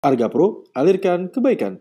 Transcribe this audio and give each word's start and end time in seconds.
Arga 0.00 0.32
Pro, 0.32 0.64
alirkan 0.72 1.28
kebaikan. 1.28 1.76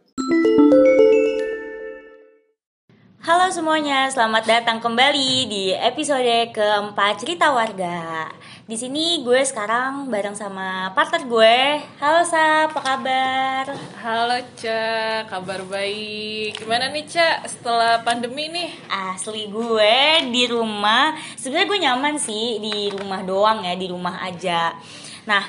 Halo 3.23 3.48
semuanya, 3.48 4.12
selamat 4.12 4.44
datang 4.44 4.84
kembali 4.84 5.47
di 5.47 5.71
episode 5.71 6.52
keempat 6.52 7.24
cerita 7.24 7.55
warga. 7.55 8.28
Di 8.68 8.76
sini 8.76 9.24
gue 9.24 9.40
sekarang 9.47 10.12
bareng 10.12 10.36
sama 10.36 10.92
partner 10.92 11.32
gue. 11.32 11.79
Halo 12.04 12.28
Sa, 12.28 12.68
apa 12.68 12.79
kabar? 12.84 13.71
Halo 14.04 14.44
Ca, 14.51 15.24
kabar 15.31 15.63
baik. 15.63 16.59
Gimana 16.59 16.91
nih 16.91 17.07
Ca 17.07 17.47
setelah 17.47 18.04
pandemi 18.04 18.51
nih? 18.51 18.83
Asli 18.91 19.47
gue 19.47 20.27
di 20.27 20.43
rumah. 20.43 21.15
Sebenarnya 21.39 21.71
gue 21.71 21.79
nyaman 21.88 22.15
sih 22.20 22.59
di 22.59 22.91
rumah 22.91 23.23
doang 23.23 23.63
ya, 23.63 23.79
di 23.79 23.88
rumah 23.88 24.27
aja. 24.27 24.75
Nah, 25.23 25.47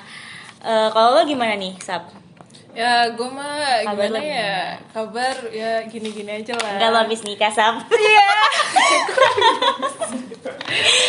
eh, 0.62 0.87
kalau 0.95 1.18
lo 1.18 1.27
gimana 1.27 1.59
nih, 1.59 1.75
Sap? 1.82 2.20
Ya 2.81 3.12
gue 3.12 3.29
mah 3.29 3.85
Kabar 3.85 4.09
gimana 4.09 4.19
ya? 4.25 4.80
Kabar 4.88 5.37
ya 5.52 5.84
gini-gini 5.84 6.41
aja 6.41 6.57
lah. 6.57 6.80
Enggak 6.80 6.88
lo 6.88 6.98
habis 7.05 7.21
nikah, 7.29 7.52
Sap? 7.52 7.77
Iya. 7.93 8.33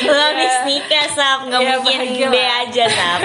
lo 0.12 0.20
habis 0.20 0.56
nikah, 0.68 1.06
Sap. 1.16 1.40
Nggak 1.48 1.62
Iya, 1.64 1.72
mungkin 1.80 1.96
bahagia 2.04 2.28
B 2.28 2.36
lah. 2.36 2.60
aja, 2.68 2.84
Sap. 2.92 3.22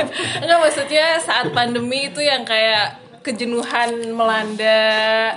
Enggak 0.46 0.58
maksudnya 0.64 1.06
saat 1.18 1.50
pandemi 1.50 2.06
itu 2.06 2.22
yang 2.22 2.46
kayak 2.46 3.02
kejenuhan 3.26 4.14
melanda. 4.14 5.34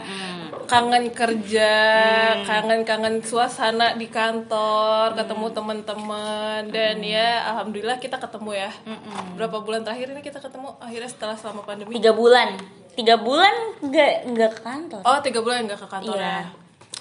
Kangen 0.69 1.09
kerja, 1.09 1.73
kangen-kangen 2.45 3.25
suasana 3.25 3.97
di 3.97 4.05
kantor, 4.05 5.17
ketemu 5.17 5.49
teman-teman 5.49 6.61
dan 6.69 7.01
ya 7.01 7.41
alhamdulillah 7.49 7.97
kita 7.97 8.21
ketemu 8.21 8.69
ya. 8.69 8.71
Berapa 9.33 9.65
bulan 9.65 9.81
terakhir 9.81 10.13
ini 10.13 10.21
kita 10.21 10.37
ketemu 10.37 10.77
akhirnya 10.77 11.09
setelah 11.09 11.33
selama 11.41 11.65
pandemi. 11.65 11.97
Tiga 11.97 12.13
bulan. 12.13 12.53
Tiga 12.99 13.15
bulan 13.15 13.55
nggak 13.79 14.13
nggak 14.27 14.51
ke 14.51 14.61
kantor. 14.61 15.01
Oh 15.07 15.17
tiga 15.23 15.39
bulan 15.39 15.63
nggak 15.63 15.79
ke 15.79 15.87
kantor 15.87 16.19
Iya. 16.19 16.27
ya? 16.27 16.43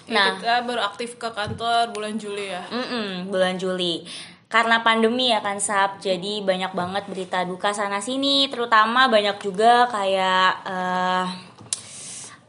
Nah. 0.08 0.38
kita 0.38 0.54
baru 0.62 0.80
aktif 0.80 1.18
ke 1.18 1.28
kantor 1.28 1.90
bulan 1.90 2.14
Juli 2.14 2.48
ya. 2.48 2.62
Mm-mm, 2.64 3.26
bulan 3.28 3.58
Juli. 3.58 4.06
Karena 4.46 4.80
pandemi 4.80 5.28
ya 5.28 5.42
kan 5.42 5.58
Sab, 5.58 5.98
jadi 5.98 6.40
banyak 6.40 6.72
banget 6.72 7.04
berita 7.04 7.44
duka 7.44 7.74
sana 7.74 7.98
sini, 7.98 8.46
terutama 8.46 9.04
banyak 9.04 9.36
juga 9.36 9.84
kayak 9.84 10.50
eh, 10.64 11.26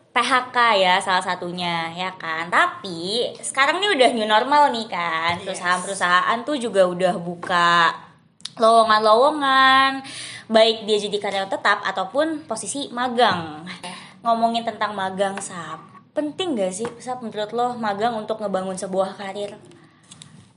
PHK 0.09 0.58
ya 0.77 0.95
salah 1.00 1.20
satunya 1.20 1.92
ya 1.92 2.14
kan. 2.16 2.47
Tapi 2.47 3.33
sekarang 3.36 3.81
ini 3.81 3.92
udah 3.92 4.09
new 4.14 4.23
normal 4.25 4.70
nih 4.70 4.88
kan, 4.88 5.42
perusahaan-perusahaan 5.42 6.39
tuh 6.44 6.55
juga 6.55 6.86
udah 6.86 7.17
buka 7.17 7.92
lowongan-lowongan, 8.55 10.00
baik 10.50 10.89
dia 10.89 10.97
jadi 10.97 11.17
karyawan 11.22 11.47
tetap 11.53 11.86
ataupun 11.86 12.50
posisi 12.50 12.89
magang. 12.89 13.69
Ngomongin 14.25 14.66
tentang 14.66 14.97
magang 14.97 15.38
Sab, 15.39 15.80
penting 16.11 16.58
gak 16.58 16.73
sih 16.75 16.89
Sab 17.00 17.23
menurut 17.23 17.53
lo 17.55 17.78
magang 17.78 18.17
untuk 18.17 18.42
ngebangun 18.42 18.75
sebuah 18.75 19.16
karir? 19.16 19.55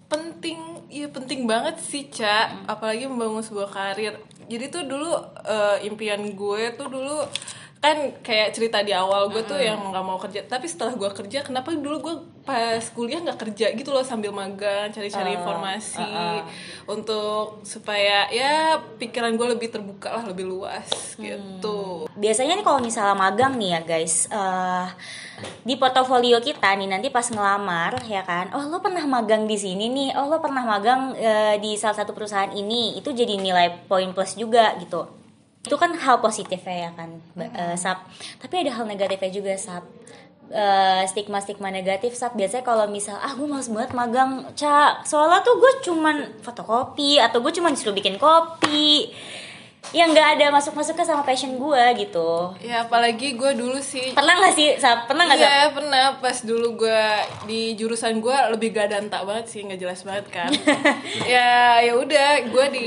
Penting, 0.09 0.59
iya 0.91 1.07
penting 1.07 1.47
banget 1.47 1.79
sih 1.79 2.09
Ca, 2.09 2.67
apalagi 2.67 3.07
membangun 3.07 3.45
sebuah 3.45 3.71
karir. 3.71 4.19
Jadi 4.51 4.65
tuh 4.73 4.83
dulu 4.89 5.13
eh, 5.47 5.87
impian 5.87 6.21
gue 6.35 6.63
tuh 6.75 6.89
dulu 6.91 7.23
kan 7.83 8.15
kayak 8.23 8.55
cerita 8.55 8.79
di 8.87 8.95
awal 8.95 9.27
gue 9.27 9.43
tuh 9.43 9.59
yang 9.59 9.91
nggak 9.91 10.07
mau 10.07 10.15
kerja 10.15 10.47
tapi 10.47 10.71
setelah 10.71 10.95
gue 10.95 11.11
kerja 11.19 11.43
kenapa 11.43 11.75
dulu 11.75 11.97
gue 11.99 12.15
pas 12.47 12.79
kuliah 12.95 13.19
nggak 13.19 13.43
kerja 13.43 13.75
gitu 13.75 13.91
loh 13.91 14.07
sambil 14.07 14.31
magang 14.31 14.87
cari-cari 14.95 15.35
informasi 15.35 16.07
untuk 16.87 17.59
supaya 17.67 18.31
ya 18.31 18.79
pikiran 19.03 19.35
gue 19.35 19.59
lebih 19.59 19.75
terbuka 19.75 20.15
lah 20.15 20.23
lebih 20.31 20.47
luas 20.47 21.19
gitu. 21.19 22.07
Biasanya 22.15 22.55
nih 22.55 22.67
kalau 22.67 22.79
misalnya 22.79 23.19
magang 23.19 23.59
nih 23.59 23.75
ya 23.75 23.81
guys 23.83 24.31
eh, 24.31 24.87
di 25.67 25.75
portofolio 25.75 26.39
kita 26.39 26.79
nih 26.79 26.87
nanti 26.87 27.11
pas 27.11 27.27
ngelamar 27.27 27.99
ya 28.07 28.23
kan 28.23 28.55
oh 28.55 28.63
lo 28.71 28.79
pernah 28.79 29.03
magang 29.11 29.51
di 29.51 29.59
sini 29.59 29.91
nih 29.91 30.15
oh 30.23 30.31
lo 30.31 30.39
pernah 30.39 30.63
magang 30.63 31.19
eh, 31.19 31.59
di 31.59 31.75
salah 31.75 31.99
satu 31.99 32.15
perusahaan 32.15 32.55
ini 32.55 32.95
itu 32.95 33.11
jadi 33.11 33.35
nilai 33.39 33.91
poin 33.91 34.15
plus 34.15 34.39
juga 34.39 34.79
gitu 34.79 35.22
itu 35.63 35.77
kan 35.77 35.95
hal 35.95 36.19
positif 36.19 36.59
ya 36.61 36.91
kan 36.93 37.23
Ba- 37.33 37.47
eh, 37.47 37.77
sap. 37.77 38.11
Tapi 38.37 38.55
ada 38.61 38.73
hal 38.73 38.85
negatifnya 38.85 39.31
juga 39.31 39.55
sap. 39.55 39.87
Stigma 41.07 41.41
stigma 41.41 41.69
negatif 41.69 42.13
sap. 42.13 42.35
Biasanya 42.35 42.61
kalau 42.61 42.85
misal 42.87 43.17
ah 43.17 43.33
gue 43.33 43.47
males 43.47 43.67
banget 43.67 43.91
magang 43.93 44.45
cak 44.53 45.01
soalnya 45.03 45.41
tuh 45.41 45.57
gue 45.57 45.73
cuman 45.83 46.17
fotokopi 46.41 47.17
atau 47.17 47.41
gue 47.41 47.49
cuman 47.51 47.73
disuruh 47.73 47.93
bikin 47.93 48.19
kopi. 48.19 49.09
Yang 49.91 50.09
nggak 50.15 50.29
ada 50.35 50.47
masuk 50.51 50.73
masuknya 50.73 51.03
sama 51.05 51.23
passion 51.23 51.57
gue 51.57 51.83
gitu. 51.99 52.53
Ya 52.61 52.85
apalagi 52.85 53.35
gue 53.35 53.51
dulu 53.53 53.79
sih. 53.79 54.13
Pernah 54.13 54.39
nggak 54.39 54.55
sih 54.55 54.69
Sap? 54.77 55.07
pernah 55.07 55.27
nggak? 55.27 55.41
Iya 55.41 55.57
pernah. 55.71 56.05
Pas 56.19 56.39
dulu 56.39 56.79
gue 56.79 57.03
di 57.47 57.73
jurusan 57.75 58.19
gue 58.19 58.37
lebih 58.53 58.71
gadanta 58.73 59.25
banget 59.25 59.49
sih 59.49 59.65
nggak 59.65 59.81
jelas 59.81 60.01
banget 60.03 60.27
kan. 60.29 60.51
Ya 61.33 61.81
ya 61.81 61.97
udah 61.97 62.29
gue 62.45 62.67
di 62.71 62.83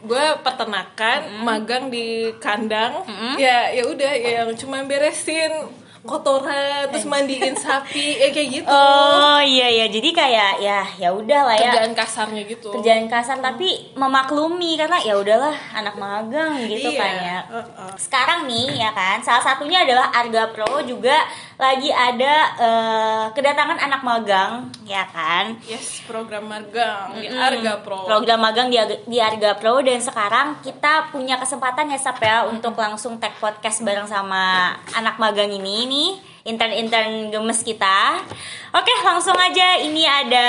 gue 0.00 0.24
peternakan 0.40 1.18
magang 1.42 1.88
di 1.88 2.30
kandang. 2.38 3.02
Ya 3.34 3.68
ya 3.68 3.82
udah 3.82 4.12
ya 4.12 4.30
yang 4.42 4.50
cuma 4.54 4.82
beresin 4.82 5.50
kotoran 5.98 6.88
terus 6.88 7.04
mandiin 7.04 7.52
sapi 7.52 8.16
ya 8.16 8.30
kayak 8.30 8.48
gitu. 8.48 8.70
Oh 8.70 9.42
iya 9.42 9.66
iya. 9.68 9.86
Jadi 9.90 10.08
kayak 10.10 10.62
ya 10.62 10.80
ya 10.96 11.10
udah 11.10 11.40
lah 11.44 11.56
ya. 11.58 11.68
Kerjaan 11.68 11.92
kasarnya 11.92 12.42
gitu. 12.46 12.70
Kerjaan 12.70 13.10
kasar 13.10 13.42
tapi 13.42 13.92
memaklumi 13.92 14.78
karena 14.78 14.96
ya 15.02 15.18
udahlah 15.18 15.52
anak 15.74 15.98
magang 15.98 16.64
gitu 16.64 16.94
Iya, 16.94 17.00
kan 17.02 17.12
ya. 17.18 17.38
uh-uh. 17.50 17.92
sekarang 17.98 18.46
nih 18.46 18.78
ya 18.78 18.90
kan 18.94 19.20
salah 19.20 19.42
satunya 19.42 19.84
adalah 19.84 20.08
Arga 20.14 20.48
Pro 20.48 20.80
juga 20.80 21.18
lagi 21.58 21.90
ada 21.90 22.34
eh, 22.54 23.24
kedatangan 23.34 23.82
anak 23.82 24.06
magang 24.06 24.70
ya 24.86 25.02
kan? 25.10 25.58
Yes 25.66 26.06
program 26.06 26.46
magang 26.46 27.18
di 27.18 27.26
Arga 27.26 27.82
Pro. 27.82 28.06
Program 28.06 28.38
magang 28.38 28.70
di, 28.70 28.78
di 29.10 29.18
Arga 29.18 29.58
Pro. 29.58 29.82
Dan 29.82 29.98
sekarang 29.98 30.62
kita 30.62 31.10
punya 31.10 31.34
kesempatan 31.36 31.90
ya 31.90 31.98
Sap 31.98 32.22
ya 32.22 32.46
untuk 32.46 32.78
langsung 32.78 33.18
tag 33.18 33.34
podcast 33.42 33.82
bareng 33.82 34.06
sama 34.06 34.72
anak 34.94 35.18
magang 35.18 35.50
ini. 35.50 35.90
Nih 35.90 36.27
intern-intern 36.48 37.28
gemes 37.28 37.60
kita. 37.60 38.24
Oke, 38.72 38.92
langsung 39.04 39.36
aja. 39.36 39.76
Ini 39.84 40.02
ada 40.08 40.48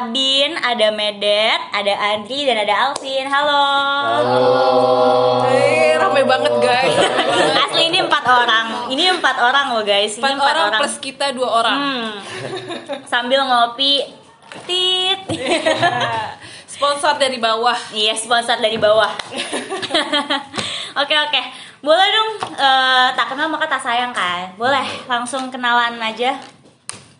Abin, 0.00 0.56
ada 0.56 0.88
Medet, 0.96 1.60
ada 1.72 1.92
Andri 2.16 2.48
dan 2.48 2.64
ada 2.64 2.74
Alvin. 2.88 3.28
Halo. 3.28 3.64
Eh, 5.52 6.00
rame 6.00 6.24
banget 6.24 6.54
guys. 6.56 6.96
Asli 7.68 7.92
ini 7.92 8.00
empat 8.00 8.24
orang. 8.24 8.66
Ini 8.88 9.20
empat 9.20 9.36
orang 9.44 9.76
loh 9.76 9.84
guys. 9.84 10.16
Ini 10.16 10.24
empat 10.36 10.56
orang, 10.56 10.80
plus 10.80 10.96
kita 10.96 11.36
dua 11.36 11.48
orang 11.60 11.78
Hmm. 11.78 12.10
Sambil 13.04 13.44
ngopi. 13.44 14.00
Tit. 14.64 15.20
sponsor 16.76 17.16
dari 17.16 17.40
bawah 17.40 17.76
Iya 17.96 18.12
sponsor 18.12 18.60
dari 18.60 18.76
bawah. 18.76 19.08
oke 21.00 21.14
oke, 21.16 21.42
boleh 21.86 22.08
dong. 22.10 22.30
eh, 22.58 23.08
tak 23.14 23.30
kenal 23.30 23.46
maka 23.46 23.70
tak 23.70 23.82
sayang 23.86 24.10
kan. 24.10 24.50
Boleh 24.58 24.82
langsung 25.06 25.46
kenalan 25.54 26.02
aja. 26.02 26.34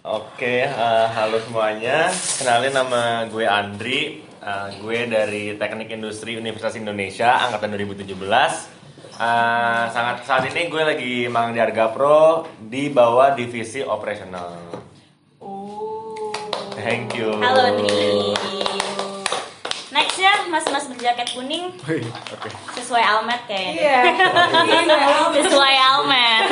Oke, 0.02 0.66
eh, 0.66 1.06
halo 1.14 1.38
semuanya. 1.38 2.10
Kenalin 2.10 2.74
nama 2.74 3.30
gue 3.30 3.46
Andri. 3.46 4.26
Eh, 4.26 4.68
gue 4.82 4.98
dari 5.06 5.54
Teknik 5.54 5.94
Industri 5.94 6.34
Universitas 6.34 6.74
Indonesia 6.74 7.46
angkatan 7.46 7.78
2017. 7.78 8.74
Eh, 9.16 9.84
sangat 9.94 10.26
saat 10.26 10.42
ini 10.50 10.66
gue 10.66 10.82
lagi 10.82 11.14
magang 11.30 11.54
di 11.54 11.60
Arga 11.62 11.94
Pro 11.94 12.50
di 12.58 12.90
bawah 12.90 13.38
divisi 13.38 13.86
operasional. 13.86 14.82
Thank 16.76 17.18
you. 17.18 17.38
Halo 17.40 17.72
Andri. 17.72 18.35
Ya, 20.46 20.54
mas-mas 20.54 20.86
berjaket 20.86 21.34
kuning 21.34 21.74
Oke. 21.74 21.98
sesuai 22.78 23.02
almet 23.02 23.42
kayaknya. 23.50 23.82
iya 23.82 23.98
sesuai 25.42 25.74
almet. 25.74 26.42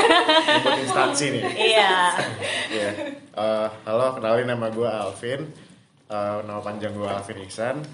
Instansi 0.82 1.26
nih. 1.30 1.42
iya. 1.54 2.10
Iya. 2.74 2.90
Eh, 3.22 3.66
halo, 3.86 4.18
kenalin 4.18 4.50
nama 4.50 4.66
gue 4.74 4.90
Alvin. 4.90 5.46
Eh, 6.10 6.38
nama 6.42 6.58
panjang 6.58 6.90
gue 6.90 7.06
Alvin 7.06 7.38
Ihsan. 7.46 7.86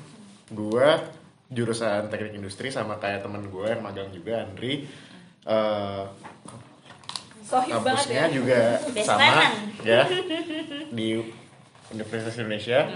Gue 0.49 0.89
jurusan 1.53 2.09
teknik 2.09 2.33
industri 2.33 2.73
sama 2.73 2.97
kayak 2.97 3.21
temen 3.21 3.53
gue 3.53 3.69
yang 3.69 3.85
magang 3.85 4.09
juga 4.09 4.41
Andri. 4.41 4.89
Eh, 5.45 6.03
sohib 7.45 7.77
banget 7.85 8.09
ya 8.09 8.25
kampusnya 8.25 8.25
juga 8.33 8.61
Best 8.89 9.05
sama 9.05 9.21
friend. 9.21 9.55
ya 9.85 10.03
di 10.97 11.21
Universitas 11.93 12.41
Indonesia. 12.41 12.89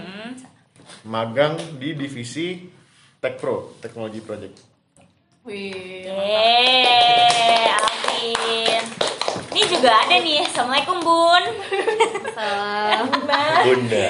Magang 1.05 1.53
di 1.77 1.93
divisi 1.93 2.73
Tech 3.25 3.41
Pro, 3.41 3.73
Technology 3.81 4.21
Project. 4.21 4.53
Wih, 5.49 6.05
Yeay, 6.05 7.73
Alvin. 7.73 8.85
Ini 9.49 9.61
juga 9.65 9.97
ada 9.97 10.13
nih. 10.21 10.45
Assalamualaikum 10.45 11.01
Bun. 11.01 11.43
Salam. 12.37 13.09
Bunda. 13.65 14.05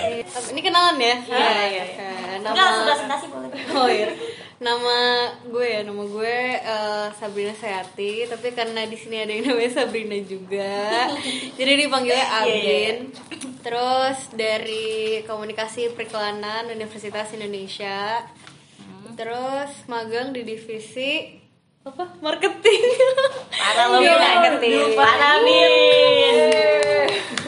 Ini 0.51 0.59
kenalan 0.59 1.00
ya? 1.00 1.15
Iya, 1.31 1.47
iya. 1.63 1.83
Oke, 1.88 2.07
Enggak 2.44 2.59
langsung 2.59 2.88
presentasi 2.91 3.25
boleh. 3.31 3.50
Oh 3.79 3.88
iya. 3.88 4.12
nama 4.59 5.31
gue 5.47 5.63
ya, 5.63 5.88
nama 5.88 6.03
gue 6.03 6.35
eh, 6.59 7.07
Sabrina 7.15 7.56
Sayati, 7.56 8.27
tapi 8.27 8.51
karena 8.51 8.83
di 8.83 9.00
sini 9.00 9.23
ada 9.23 9.31
yang 9.31 9.47
namanya 9.47 9.71
Sabrina 9.79 10.19
juga, 10.27 11.07
jadi 11.59 11.71
dipanggilnya 11.88 12.27
Iya, 12.44 12.44
Abin. 12.44 12.95
Terus 13.63 14.27
dari 14.35 15.23
Komunikasi 15.23 15.95
Periklanan 15.95 16.67
Universitas 16.67 17.31
Indonesia. 17.31 18.27
Terus 19.15 19.71
magang 19.88 20.31
di 20.31 20.44
divisi 20.44 21.39
apa? 21.81 22.19
Marketing. 22.19 22.83
Parah 23.53 23.85
lo 23.88 23.97
Iya, 24.00 24.15
marketing. 24.17 24.94
Parah 24.94 25.35
Bin. 25.39 25.63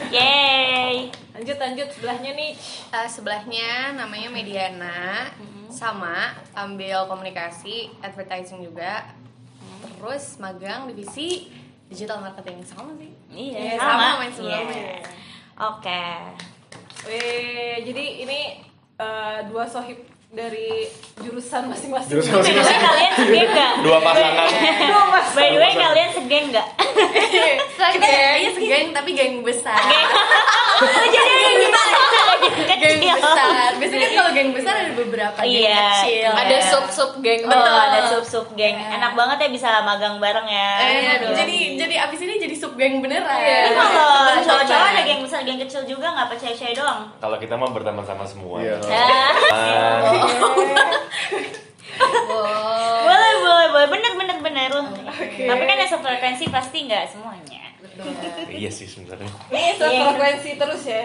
Yeay. 0.08 1.12
Lanjut 1.34 1.56
lanjut 1.56 1.88
sebelahnya 1.92 2.30
nih. 2.32 2.52
Eh, 2.88 3.08
sebelahnya 3.08 3.68
namanya 3.94 4.28
Mediana 4.28 5.28
sama 5.68 6.32
ambil 6.56 7.04
komunikasi 7.04 7.92
advertising 8.00 8.64
juga 8.64 9.04
terus 9.94 10.40
magang 10.40 10.88
divisi 10.88 11.52
digital 11.84 12.24
marketing 12.24 12.64
sama 12.64 12.96
sih 12.96 13.12
Iya, 13.28 13.58
Iya, 13.58 13.72
sama. 13.76 13.92
sama 13.92 14.18
main 14.18 14.32
sebelumnya. 14.32 14.64
Iya. 14.72 15.00
Oke. 15.60 16.06
Weh, 17.04 17.76
jadi 17.84 18.04
ini 18.24 18.40
eh, 18.96 19.38
dua 19.46 19.68
sohib 19.68 20.00
dari 20.28 20.84
jurusan 21.18 21.72
masing-masing. 21.72 22.12
Jurusan 22.12 22.36
masing-masing. 22.36 22.80
kalian 22.84 23.12
segeng 23.16 23.48
nggak? 23.48 23.72
Dua 23.80 23.98
pasangan. 23.98 24.48
By 25.32 25.48
the 25.48 25.58
way, 25.58 25.72
kalian 25.72 26.10
segeng 26.12 26.44
nggak? 26.52 26.68
kita 27.78 28.06
iya 28.10 28.50
geng 28.52 28.90
tapi 28.90 29.10
geng 29.14 29.40
besar 29.40 29.78
Oh, 30.78 30.86
jadi 30.86 31.18
ada 31.26 31.58
gimana? 31.58 31.98
geng 32.78 32.98
besar 33.02 33.70
biasanya 33.74 34.08
kalau 34.14 34.30
geng 34.30 34.50
besar 34.54 34.74
ada 34.78 34.92
beberapa 34.94 35.38
geng 35.42 35.58
Iya, 35.58 35.82
kecil 35.98 36.22
iya. 36.22 36.30
ada 36.30 36.56
sub 36.62 36.86
sub 36.86 37.12
geng 37.18 37.42
Betul, 37.42 37.58
betul 37.58 37.78
ada 37.82 38.00
sub-sub 38.06 38.46
geng. 38.54 38.78
Enak 38.78 39.12
banget 39.14 39.36
ya 39.42 39.48
bisa 39.50 39.68
magang 39.82 40.18
bareng 40.18 40.46
ya. 40.46 40.70
Eh, 40.78 41.18
jadi 41.34 41.56
jadi 41.74 41.94
abis 42.06 42.18
ini 42.20 42.34
jadi 42.38 42.54
sub 42.54 42.74
geng 42.74 43.02
beneran 43.02 43.26
Ini 43.26 43.74
kalau 43.74 44.38
cowok-cowok 44.38 44.90
geng 45.40 45.58
kecil 45.58 45.82
juga 45.84 46.06
nggak 46.08 46.28
percaya 46.28 46.52
cewek 46.52 46.74
doang. 46.74 47.06
Kalau 47.16 47.36
kita 47.36 47.54
mau 47.54 47.68
berteman 47.68 48.02
sama 48.02 48.24
semua. 48.24 48.58
Iya. 48.58 48.76
Ah, 48.86 49.32
Ah, 51.98 53.02
boleh, 53.02 53.32
boleh, 53.38 53.66
boleh. 53.68 53.88
Bener, 53.90 54.12
bener, 54.14 54.38
bener. 54.38 54.70
Tapi 55.18 55.62
kan 55.64 55.76
yang 55.76 55.90
sefrekuensi 55.90 56.44
pasti 56.48 56.86
nggak 56.86 57.04
semuanya. 57.10 57.62
iya 58.48 58.70
sih 58.70 58.86
sebenarnya. 58.86 59.26
Ini 59.50 59.74
sefrekuensi 59.74 60.50
terus 60.54 60.82
ya. 60.84 61.02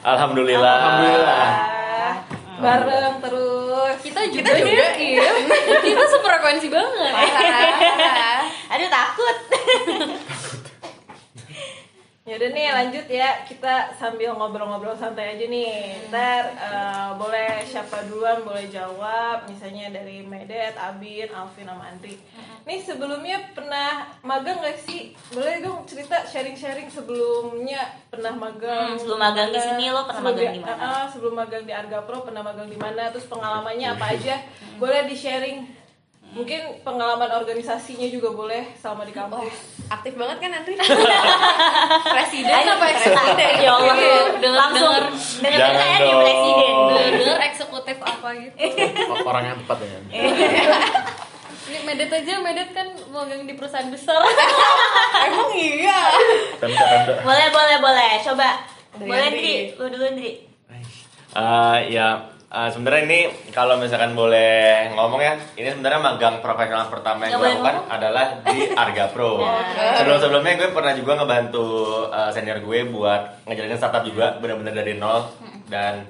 Alhamdulillah. 0.00 0.74
Alhamdulillah. 0.76 1.42
Ah, 1.90 2.14
bareng 2.60 3.16
terus. 3.18 3.96
kita 4.00 4.20
juga, 4.30 4.52
juga 4.54 4.86
iya 4.96 5.26
kita 5.82 6.04
sefrekuensi 6.06 6.68
banget. 6.70 7.12
Aduh 8.70 8.88
takut. 8.88 9.36
Ya 12.20 12.36
udah 12.36 12.52
nih 12.52 12.68
lanjut 12.68 13.06
ya 13.08 13.42
kita 13.42 13.96
sambil 13.96 14.36
ngobrol-ngobrol 14.36 14.92
santai 14.92 15.34
aja 15.34 15.46
nih. 15.48 16.04
Ntar 16.06 16.42
eh, 16.52 17.10
boleh 17.16 17.64
siapa 17.64 18.04
duluan 18.06 18.44
boleh 18.44 18.68
jawab. 18.68 19.48
Misalnya 19.48 19.88
dari 19.88 20.20
Medet, 20.20 20.76
Abin, 20.76 21.32
Alvin, 21.32 21.64
sama 21.64 21.88
Andri. 21.88 22.20
Nih 22.68 22.78
sebelumnya 22.78 23.40
pernah 23.50 24.04
magang 24.20 24.60
gak 24.60 24.76
sih? 24.78 25.16
Boleh 25.32 25.64
dong 25.64 25.88
cerita 25.88 26.20
sharing-sharing 26.22 26.92
sebelumnya 26.92 27.88
pernah 28.06 28.36
magang. 28.36 28.94
Hmm, 28.94 29.00
sebelum 29.00 29.18
magang 29.18 29.48
di 29.48 29.58
sini 29.58 29.84
lo 29.88 30.04
pernah 30.04 30.22
magang 30.22 30.44
di- 30.44 30.54
di 30.54 30.62
mana? 30.62 30.76
Ah, 30.78 31.04
sebelum 31.08 31.34
magang 31.34 31.64
di 31.64 31.72
Arga 31.72 31.98
Pro 32.04 32.20
pernah 32.20 32.44
magang 32.44 32.68
di 32.68 32.76
mana? 32.76 33.08
Terus 33.08 33.26
pengalamannya 33.26 33.96
apa 33.96 34.06
aja? 34.12 34.36
Boleh 34.76 35.08
di 35.08 35.16
sharing. 35.16 35.79
Mungkin 36.30 36.60
pengalaman 36.80 37.26
organisasinya 37.28 38.06
juga 38.06 38.30
boleh 38.30 38.62
sama 38.74 39.02
di 39.02 39.10
kampus. 39.10 39.50
aktif 39.88 40.14
banget 40.14 40.38
kan 40.38 40.50
nanti 40.52 40.78
presiden 42.14 42.54
Ayo, 42.54 42.72
apa 42.72 42.86
eksekutif 42.88 43.50
Ya 43.58 43.70
Allah, 43.72 43.94
Iya. 43.98 44.48
langsung 44.48 44.94
denger 45.42 45.70
saya 45.74 45.96
di 45.98 46.06
dong. 46.06 46.22
presiden. 46.22 46.74
denger 47.12 47.38
eksekutif 47.42 47.96
apa 47.98 48.28
gitu 48.32 48.54
Orang 49.20 49.42
yang 49.44 49.58
tepat 49.58 49.78
ya. 49.82 49.98
Ini 51.66 51.78
Medet 51.84 52.10
aja, 52.12 52.34
Medet 52.38 52.70
kan 52.70 52.86
magang 53.10 53.42
di 53.42 53.54
perusahaan 53.54 53.86
besar. 53.86 54.18
Emang 55.26 55.50
iya. 55.52 55.98
Boleh, 57.20 57.46
boleh, 57.48 57.76
boleh. 57.78 58.10
Coba. 58.20 58.62
Dari 58.92 59.06
boleh, 59.06 59.22
Andri. 59.24 59.38
Dri. 59.40 59.56
Lu 59.74 59.86
dulu, 59.88 60.06
Dri. 60.12 60.32
Eh, 61.30 61.78
ya 61.88 62.26
eh, 62.50 62.68
sebenarnya 62.74 63.02
ini 63.06 63.20
kalau 63.54 63.78
misalkan 63.78 64.18
boleh 64.18 64.90
ngomong 64.98 65.22
ya, 65.22 65.38
ini 65.54 65.70
sebenarnya 65.70 66.00
magang 66.02 66.36
profesional 66.42 66.90
pertama 66.90 67.30
yang 67.30 67.38
gue 67.38 67.48
lakukan 67.56 67.86
adalah 67.86 68.26
di 68.42 68.74
Arga 68.74 69.06
Pro. 69.14 69.40
Sebelum-sebelumnya 70.02 70.58
gue 70.58 70.68
pernah 70.74 70.92
juga 70.98 71.22
ngebantu 71.22 71.66
eh, 72.10 72.30
senior 72.34 72.58
gue 72.60 72.78
buat 72.90 73.46
ngejalanin 73.46 73.78
startup 73.78 74.02
juga, 74.02 74.36
benar-benar 74.42 74.74
dari 74.74 74.98
nol 74.98 75.30
dan 75.70 76.04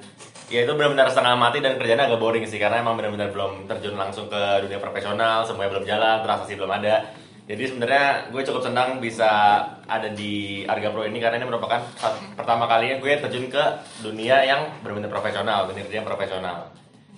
ya 0.50 0.66
itu 0.66 0.72
benar-benar 0.75 1.06
setengah 1.06 1.38
mati 1.38 1.62
dan 1.62 1.78
kerjanya 1.78 2.10
agak 2.10 2.19
boring 2.19 2.42
sih 2.42 2.58
karena 2.58 2.82
emang 2.82 2.98
benar-benar 2.98 3.31
belum 3.31 3.70
terjun 3.70 3.94
langsung 3.94 4.26
ke 4.26 4.66
dunia 4.66 4.82
profesional, 4.82 5.46
semuanya 5.46 5.78
belum 5.78 5.87
jalan, 5.87 6.16
transaksi 6.26 6.58
belum 6.58 6.72
ada. 6.75 7.06
Jadi 7.50 7.67
sebenarnya 7.67 8.31
gue 8.31 8.43
cukup 8.47 8.62
senang 8.62 9.02
bisa 9.02 9.26
ada 9.91 10.06
di 10.14 10.62
Arga 10.70 10.94
Pro 10.94 11.02
ini 11.02 11.19
karena 11.19 11.43
ini 11.43 11.50
merupakan 11.50 11.82
saat- 11.99 12.23
pertama 12.38 12.70
kalinya 12.70 13.02
gue 13.02 13.19
terjun 13.19 13.50
ke 13.50 13.64
dunia 14.06 14.47
yang 14.47 14.70
benar-benar 14.87 15.11
profesional, 15.11 15.67
dunia 15.67 15.82
kerja 15.82 15.99
yang 15.99 16.06
profesional. 16.06 16.70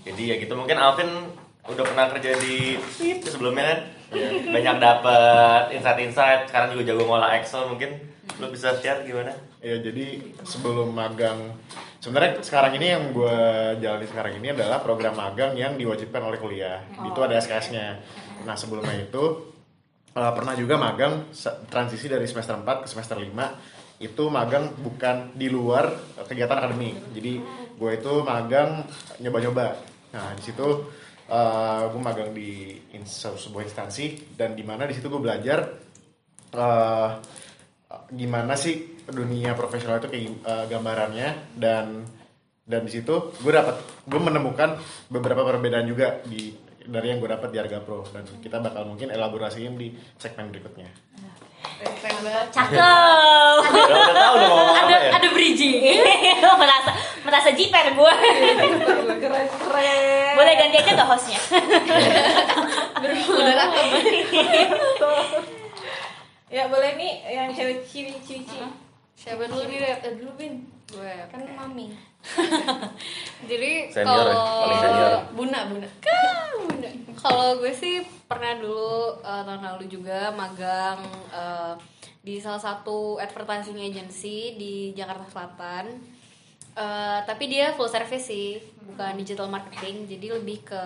Jadi 0.08 0.32
ya 0.32 0.34
gitu 0.40 0.56
mungkin 0.56 0.80
Alvin 0.80 1.28
udah 1.68 1.84
pernah 1.84 2.08
kerja 2.16 2.32
di 2.40 2.80
itu 2.96 3.28
sebelumnya 3.28 3.76
kan, 3.76 3.78
banyak 4.56 4.76
dapat 4.80 5.62
insight-insight. 5.76 6.48
Sekarang 6.48 6.72
juga 6.72 6.88
jago 6.88 7.04
ngolah 7.04 7.36
Excel 7.36 7.68
mungkin 7.68 7.92
lo 8.40 8.48
bisa 8.48 8.72
share 8.80 9.04
gimana? 9.04 9.36
Ya 9.60 9.84
jadi 9.84 10.32
sebelum 10.48 10.96
magang 10.96 11.52
sebenarnya 12.00 12.40
sekarang 12.40 12.80
ini 12.80 12.88
yang 12.88 13.12
gue 13.12 13.36
jalani 13.84 14.08
sekarang 14.08 14.32
ini 14.40 14.56
adalah 14.56 14.80
program 14.80 15.12
magang 15.12 15.52
yang 15.60 15.76
diwajibkan 15.76 16.24
oleh 16.24 16.40
kuliah. 16.40 16.80
Itu 17.04 17.20
ada 17.20 17.36
SKS-nya. 17.36 18.00
Nah 18.48 18.56
sebelumnya 18.56 18.96
itu 18.96 19.51
eh, 20.12 20.32
pernah 20.32 20.54
juga 20.56 20.74
magang 20.76 21.32
transisi 21.68 22.06
dari 22.08 22.24
semester 22.28 22.56
4 22.56 22.84
ke 22.84 22.88
semester 22.88 23.16
5 23.16 24.02
itu 24.02 24.24
magang 24.26 24.74
bukan 24.82 25.30
di 25.38 25.46
luar 25.46 25.88
eh, 26.18 26.24
kegiatan 26.26 26.58
akademik. 26.58 27.14
Jadi 27.14 27.32
gue 27.78 27.90
itu 27.94 28.12
magang 28.26 28.84
nyoba-nyoba. 29.22 29.66
Nah 30.12 30.28
di 30.36 30.42
situ 30.42 30.68
eh, 31.30 31.82
gue 31.88 32.02
magang 32.02 32.30
di 32.34 32.76
sebuah 33.02 33.64
instansi 33.64 34.36
dan 34.36 34.52
di 34.58 34.64
mana 34.66 34.84
di 34.84 34.94
situ 34.94 35.06
gue 35.08 35.22
belajar 35.22 35.58
eh, 36.52 37.10
gimana 38.12 38.54
sih 38.56 39.04
dunia 39.08 39.52
profesional 39.56 39.98
itu 39.98 40.08
kayak 40.10 40.26
eh, 40.44 40.64
gambarannya 40.70 41.28
dan 41.58 42.06
dan 42.62 42.80
di 42.86 42.90
situ 42.94 43.34
gue 43.42 43.52
dapat 43.52 44.06
gue 44.06 44.20
menemukan 44.22 44.78
beberapa 45.10 45.42
perbedaan 45.42 45.86
juga 45.86 46.22
di 46.22 46.54
dari 46.86 47.06
yang 47.10 47.18
gue 47.18 47.30
dapat 47.30 47.48
di 47.50 47.58
Arga 47.58 47.78
Pro 47.82 48.02
dan 48.10 48.24
kita 48.40 48.58
bakal 48.58 48.86
mungkin 48.86 49.10
elaborasiin 49.10 49.74
di 49.78 49.94
segmen 50.18 50.50
berikutnya. 50.50 50.88
keren 51.82 52.14
banget 52.22 52.46
Cakep. 52.54 52.78
Udah, 52.78 53.58
udah 53.90 54.14
tahu 54.14 54.32
udah 54.38 54.48
mau 54.50 54.56
ngomong 54.62 54.78
apa 54.86 54.90
ya? 54.90 55.10
Ada 55.18 55.28
bridging. 55.34 55.78
merasa 56.62 56.90
merasa 57.26 57.48
jiper 57.54 57.86
gue. 57.94 58.14
Keren 59.18 59.46
keren. 59.50 60.34
Boleh 60.38 60.54
ganti 60.54 60.76
aja 60.78 60.90
gak 60.94 61.08
hostnya? 61.10 61.38
udah 63.02 63.54
cakep 63.58 63.82
Ya 66.52 66.68
boleh 66.68 67.00
nih 67.00 67.12
yang 67.32 67.48
cewek 67.50 67.80
ciwi 67.88 68.12
ciwi 68.22 68.44
ciwi. 68.44 68.68
Siapa 69.16 69.48
dulu 69.48 69.64
nih, 69.70 69.78
dulu 70.18 70.32
bin 70.36 70.68
Gue. 70.92 71.08
kan 71.32 71.40
mami 71.56 71.96
Jadi 73.50 73.72
Senior 73.90 74.26
ya, 74.30 74.36
senior. 74.78 74.78
kalau 74.86 75.18
buna 75.34 75.58
buna 75.68 75.86
kalau 77.22 77.62
gue 77.62 77.70
sih 77.70 78.02
pernah 78.26 78.58
dulu 78.58 79.22
eh, 79.22 79.42
tahun 79.46 79.62
lalu 79.62 79.86
juga 79.86 80.34
magang 80.34 80.98
eh, 81.30 81.74
di 82.22 82.38
salah 82.38 82.58
satu 82.62 83.18
advertising 83.18 83.78
agency 83.78 84.54
di 84.58 84.74
Jakarta 84.94 85.26
Selatan. 85.30 86.02
Eh, 86.72 87.18
tapi 87.28 87.46
dia 87.46 87.74
full 87.76 87.90
service 87.90 88.26
sih, 88.26 88.58
bukan 88.82 89.18
digital 89.18 89.46
marketing, 89.46 90.08
jadi 90.08 90.40
lebih 90.40 90.66
ke 90.66 90.84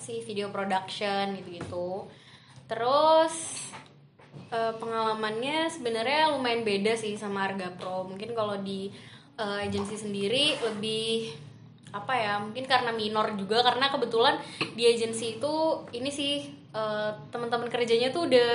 sih 0.00 0.24
video 0.24 0.48
production 0.48 1.36
gitu-gitu. 1.36 2.08
Terus 2.64 3.34
eh, 4.48 4.72
pengalamannya 4.80 5.68
sebenarnya 5.68 6.32
lumayan 6.32 6.64
beda 6.64 6.96
sih 6.96 7.12
sama 7.20 7.50
Arga 7.50 7.68
Pro. 7.76 8.08
Mungkin 8.08 8.32
kalau 8.32 8.56
di 8.64 8.88
eh, 9.42 9.66
agensi 9.66 9.98
sendiri 9.98 10.54
lebih 10.62 11.34
apa 11.90 12.14
ya? 12.14 12.34
Mungkin 12.38 12.64
karena 12.64 12.88
minor 12.90 13.34
juga 13.34 13.60
karena 13.60 13.90
kebetulan 13.90 14.38
di 14.72 14.86
agensi 14.86 15.36
itu 15.36 15.54
ini 15.90 16.08
sih 16.08 16.34
eh, 16.70 17.10
teman-teman 17.28 17.66
kerjanya 17.66 18.08
tuh 18.08 18.30
udah 18.30 18.52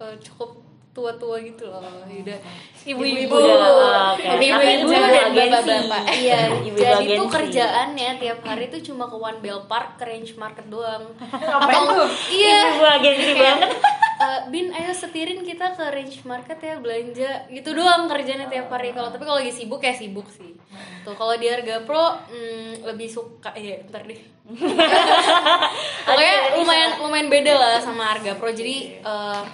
eh, 0.00 0.16
cukup 0.18 0.64
tua-tua 0.90 1.38
gitu 1.38 1.62
loh 1.62 1.78
udah 2.02 2.38
Ibu-ibu. 2.82 3.30
ibu-ibu 3.30 3.36
Oh, 3.38 4.18
dan 4.18 5.46
bapak-bapak 5.46 6.02
iya 6.10 6.50
Ibu 6.58 6.74
jadi 6.74 7.14
tuh 7.14 7.28
kerjaannya 7.30 8.10
tiap 8.18 8.42
hari 8.42 8.66
tuh 8.66 8.82
cuma 8.82 9.06
ke 9.06 9.14
One 9.14 9.38
Bell 9.38 9.62
Park 9.70 9.94
ke 9.94 10.10
Range 10.10 10.32
Market 10.34 10.66
doang 10.66 11.06
Ngapain 11.22 11.82
tuh? 11.86 12.08
iya 12.32 12.74
Ibu 12.74 12.82
agensi 12.82 13.30
banget. 13.32 13.70
Eh, 14.18 14.40
bin 14.50 14.74
ayo 14.74 14.90
setirin 14.90 15.46
kita 15.46 15.78
ke 15.78 15.84
range 15.94 16.26
market 16.26 16.58
ya 16.58 16.74
belanja. 16.82 17.46
Gitu 17.54 17.70
doang 17.70 18.10
kerjanya 18.10 18.50
tiap 18.50 18.66
hari. 18.66 18.90
Kalau 18.90 19.14
tapi 19.14 19.22
kalau 19.22 19.38
lagi 19.38 19.54
sibuk 19.54 19.78
ya 19.78 19.94
sibuk 19.94 20.26
sih. 20.34 20.58
Tuh 21.06 21.14
kalau 21.14 21.38
di 21.38 21.46
harga 21.46 21.86
pro 21.86 22.18
hmm, 22.26 22.82
lebih 22.82 23.06
suka 23.06 23.54
ya 23.54 23.78
ntar 23.86 24.10
deh. 24.10 24.18
Pokoknya 26.08 26.36
lumayan 26.58 26.90
lumayan 26.98 27.28
beda 27.30 27.54
lah 27.54 27.78
sama 27.78 28.10
harga 28.10 28.34
pro. 28.34 28.50
Jadi 28.50 28.98
eh, 28.98 29.44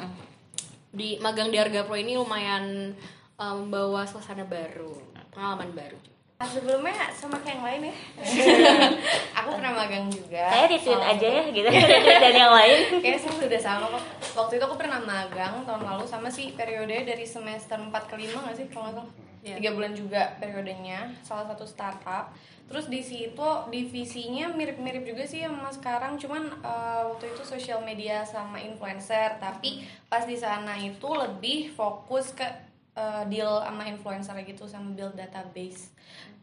di 0.88 1.20
magang 1.20 1.52
di 1.52 1.60
harga 1.60 1.84
pro 1.84 2.00
ini 2.00 2.16
lumayan 2.16 2.96
membawa 3.34 4.06
suasana 4.08 4.46
baru 4.46 4.94
pengalaman 5.34 5.74
baru 5.74 6.13
sebelumnya 6.42 7.08
sama 7.14 7.38
kayak 7.40 7.56
yang 7.56 7.64
lain 7.64 7.80
ya 7.88 7.94
aku 9.38 9.48
pernah 9.54 9.72
magang 9.72 10.06
juga 10.10 10.44
Saya 10.50 10.66
retweet 10.66 10.98
sama- 10.98 11.10
aja 11.14 11.28
ya 11.30 11.44
gitu. 11.48 11.68
Dan 12.22 12.34
yang 12.34 12.52
lain. 12.52 12.78
Kayaknya 13.02 13.20
sih 13.20 13.30
sudah 13.38 13.60
sama 13.60 13.84
kok. 13.88 14.04
Waktu 14.34 14.52
itu 14.58 14.64
aku 14.66 14.76
pernah 14.76 15.00
magang 15.00 15.62
tahun 15.62 15.82
lalu 15.84 16.04
sama 16.04 16.28
sih 16.28 16.52
periode 16.52 17.06
dari 17.06 17.22
semester 17.22 17.78
4 17.78 17.90
ke 17.90 18.14
5 18.18 18.34
gak 18.44 18.56
sih 18.56 18.66
kalau 18.68 18.90
nggak 18.90 18.96
salah. 18.98 19.10
Iya. 19.44 19.54
Tiga 19.60 19.70
bulan 19.76 19.92
juga 19.92 20.22
periodenya, 20.40 21.12
salah 21.20 21.44
satu 21.44 21.68
startup. 21.68 22.32
Terus 22.64 22.88
di 22.88 23.04
situ 23.04 23.48
divisinya 23.68 24.48
mirip-mirip 24.48 25.04
juga 25.04 25.28
sih 25.28 25.44
sama 25.44 25.68
sekarang, 25.68 26.16
cuman 26.16 26.48
eh, 26.64 27.02
waktu 27.04 27.28
itu 27.28 27.44
sosial 27.44 27.84
media 27.84 28.24
sama 28.24 28.56
influencer, 28.56 29.36
tapi 29.36 29.84
pas 30.08 30.24
di 30.24 30.32
sana 30.32 30.72
itu 30.74 31.04
lebih 31.04 31.76
fokus 31.76 32.32
ke 32.32 32.48
eh, 32.94 33.22
deal 33.26 33.62
sama 33.62 33.82
influencer 33.84 34.34
gitu 34.42 34.64
sama 34.64 34.94
build 34.94 35.14
database. 35.14 35.90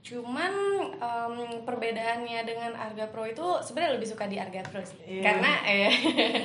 Cuman 0.02 0.50
em, 0.98 1.36
perbedaannya 1.62 2.42
dengan 2.42 2.74
Arga 2.74 3.06
Pro 3.14 3.22
itu 3.22 3.46
sebenarnya 3.62 4.02
lebih 4.02 4.10
suka 4.10 4.26
di 4.26 4.42
Arga 4.42 4.66
Pro 4.66 4.82
sih. 4.82 5.22
Karena 5.22 5.62
eh 5.62 5.94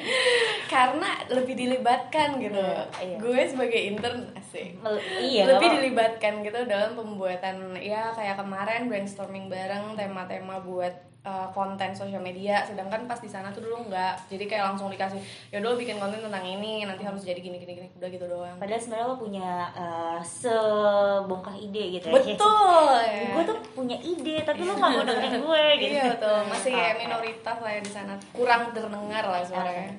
karena 0.73 1.25
lebih 1.33 1.57
dilibatkan 1.57 2.37
gitu. 2.37 2.61
iya. 3.01 3.17
Gue 3.17 3.49
sebagai 3.49 3.81
intern 3.81 4.29
asik. 4.37 4.77
Mel- 4.85 5.01
iya, 5.25 5.49
lebih 5.49 5.73
dilibatkan 5.73 6.45
gitu 6.45 6.69
dalam 6.69 7.01
pembuatan 7.01 7.73
ya 7.81 8.13
kayak 8.13 8.37
kemarin 8.37 8.93
brainstorming 8.93 9.49
bareng 9.49 9.97
tema-tema 9.97 10.61
buat 10.61 10.93
uh, 11.27 11.51
konten 11.51 11.91
sosial 11.91 12.23
media 12.23 12.63
sedangkan 12.63 13.05
pas 13.05 13.19
di 13.19 13.27
sana 13.27 13.51
tuh 13.51 13.67
dulu 13.67 13.91
nggak 13.91 14.31
jadi 14.31 14.45
kayak 14.47 14.65
langsung 14.73 14.89
dikasih 14.89 15.19
ya 15.51 15.59
udah 15.59 15.75
lo 15.75 15.77
bikin 15.77 15.99
konten 15.99 16.23
tentang 16.23 16.47
ini 16.47 16.87
nanti 16.87 17.03
harus 17.03 17.27
jadi 17.27 17.43
gini 17.43 17.59
gini 17.59 17.75
gini 17.75 17.89
udah 17.99 18.09
gitu 18.09 18.25
doang 18.31 18.57
Padahal 18.57 18.81
sebenarnya 18.81 19.07
lo 19.11 19.17
punya 19.19 19.51
eh, 19.75 20.19
sebongkah 20.23 21.57
ide 21.59 21.85
gitu 21.99 22.07
ya. 22.09 22.15
betul 22.15 22.89
ya. 23.03 23.29
Gue 23.35 23.43
tuh 23.45 23.59
punya 23.75 23.97
ide, 23.99 24.37
tapi 24.47 24.61
lo 24.63 24.73
gak 24.79 24.91
mau 24.95 25.03
dengerin 25.03 25.35
gue 25.43 25.65
gitu. 25.83 25.93
iya 25.93 26.05
betul 26.15 26.39
masih 26.47 26.71
kayak 26.73 26.95
Oke. 26.95 27.01
minoritas 27.05 27.57
lah 27.61 27.73
ya 27.75 27.81
di 27.83 27.93
sana 27.93 28.15
kurang 28.31 28.63
terdengar 28.71 29.25
lah 29.27 29.43
suaranya 29.43 29.91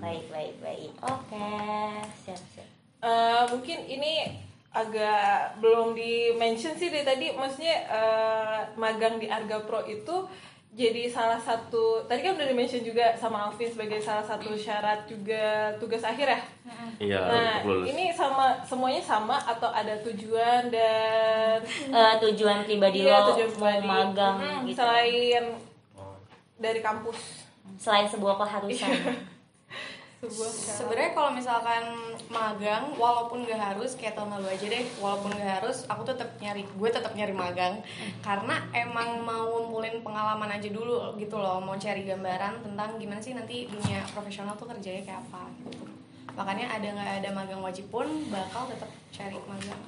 Baik, 0.00 0.24
baik, 0.28 0.54
baik. 0.60 0.90
Oke, 1.00 1.48
siap, 2.24 2.40
siap. 2.52 2.68
Eh, 3.00 3.42
mungkin 3.52 3.78
ini 3.84 4.14
agak 4.74 5.24
belum 5.56 5.94
di 5.94 6.12
mention 6.34 6.74
sih 6.74 6.90
dari 6.90 7.02
tadi 7.02 7.26
maksudnya 7.32 7.76
eh, 7.86 8.60
magang 8.74 9.16
di 9.16 9.26
Arga 9.26 9.62
Pro 9.62 9.80
itu 9.84 10.26
jadi 10.70 11.06
salah 11.06 11.38
satu 11.38 12.02
tadi 12.04 12.18
kan 12.20 12.34
udah 12.34 12.44
di 12.44 12.52
mention 12.52 12.82
juga 12.82 13.14
sama 13.14 13.46
Alvin 13.46 13.70
sebagai 13.70 14.02
salah 14.02 14.20
satu 14.20 14.50
syarat 14.52 15.06
juga 15.06 15.70
tugas 15.78 16.02
akhir 16.02 16.26
ya. 16.28 16.40
Iya, 16.96 17.20
Nah, 17.22 17.54
lulus. 17.62 17.86
ini 17.88 18.10
sama 18.10 18.58
semuanya 18.60 18.98
sama 18.98 19.38
atau 19.38 19.70
ada 19.70 19.94
tujuan 20.02 20.66
dan 20.68 21.62
Eh, 21.86 22.14
tujuan 22.20 22.66
pribadi 22.66 23.06
Iya, 23.06 23.22
lo 23.22 23.30
tujuan 23.30 23.50
mau 23.52 23.70
pribadi. 23.70 23.86
magang 23.86 24.36
Mm, 24.36 24.58
gitu. 24.66 24.76
Selain 24.76 25.44
dari 26.56 26.80
kampus 26.80 27.46
Selain 27.78 28.06
sebuah 28.06 28.34
keharusan. 28.36 28.90
Sebenarnya 30.30 31.12
kalau 31.12 31.30
misalkan 31.34 31.84
magang, 32.32 32.96
walaupun 32.96 33.44
gak 33.44 33.60
harus 33.60 33.94
kayak 33.94 34.16
tahun 34.16 34.40
lalu 34.40 34.56
aja 34.56 34.66
deh, 34.66 34.84
walaupun 34.98 35.30
gak 35.36 35.62
harus, 35.62 35.84
aku 35.86 36.02
tetap 36.08 36.32
nyari, 36.40 36.64
gue 36.64 36.88
tetap 36.90 37.12
nyari 37.12 37.34
magang, 37.36 37.84
karena 38.24 38.64
emang 38.72 39.20
mau 39.22 39.48
ngumpulin 39.48 40.00
pengalaman 40.00 40.50
aja 40.56 40.68
dulu 40.72 41.14
gitu 41.20 41.36
loh, 41.36 41.60
mau 41.60 41.76
cari 41.76 42.08
gambaran 42.08 42.64
tentang 42.64 42.96
gimana 42.96 43.20
sih 43.20 43.36
nanti 43.36 43.68
dunia 43.68 44.02
profesional 44.12 44.56
tuh 44.56 44.68
kerjanya 44.70 45.02
kayak 45.04 45.20
apa. 45.28 45.42
Gitu. 45.68 45.84
Makanya 46.34 46.66
ada 46.66 46.88
nggak 46.90 47.10
ada 47.22 47.30
magang 47.30 47.62
wajib 47.62 47.86
pun 47.92 48.06
bakal 48.32 48.66
tetap 48.66 48.90
cari 49.14 49.38
magang. 49.46 49.82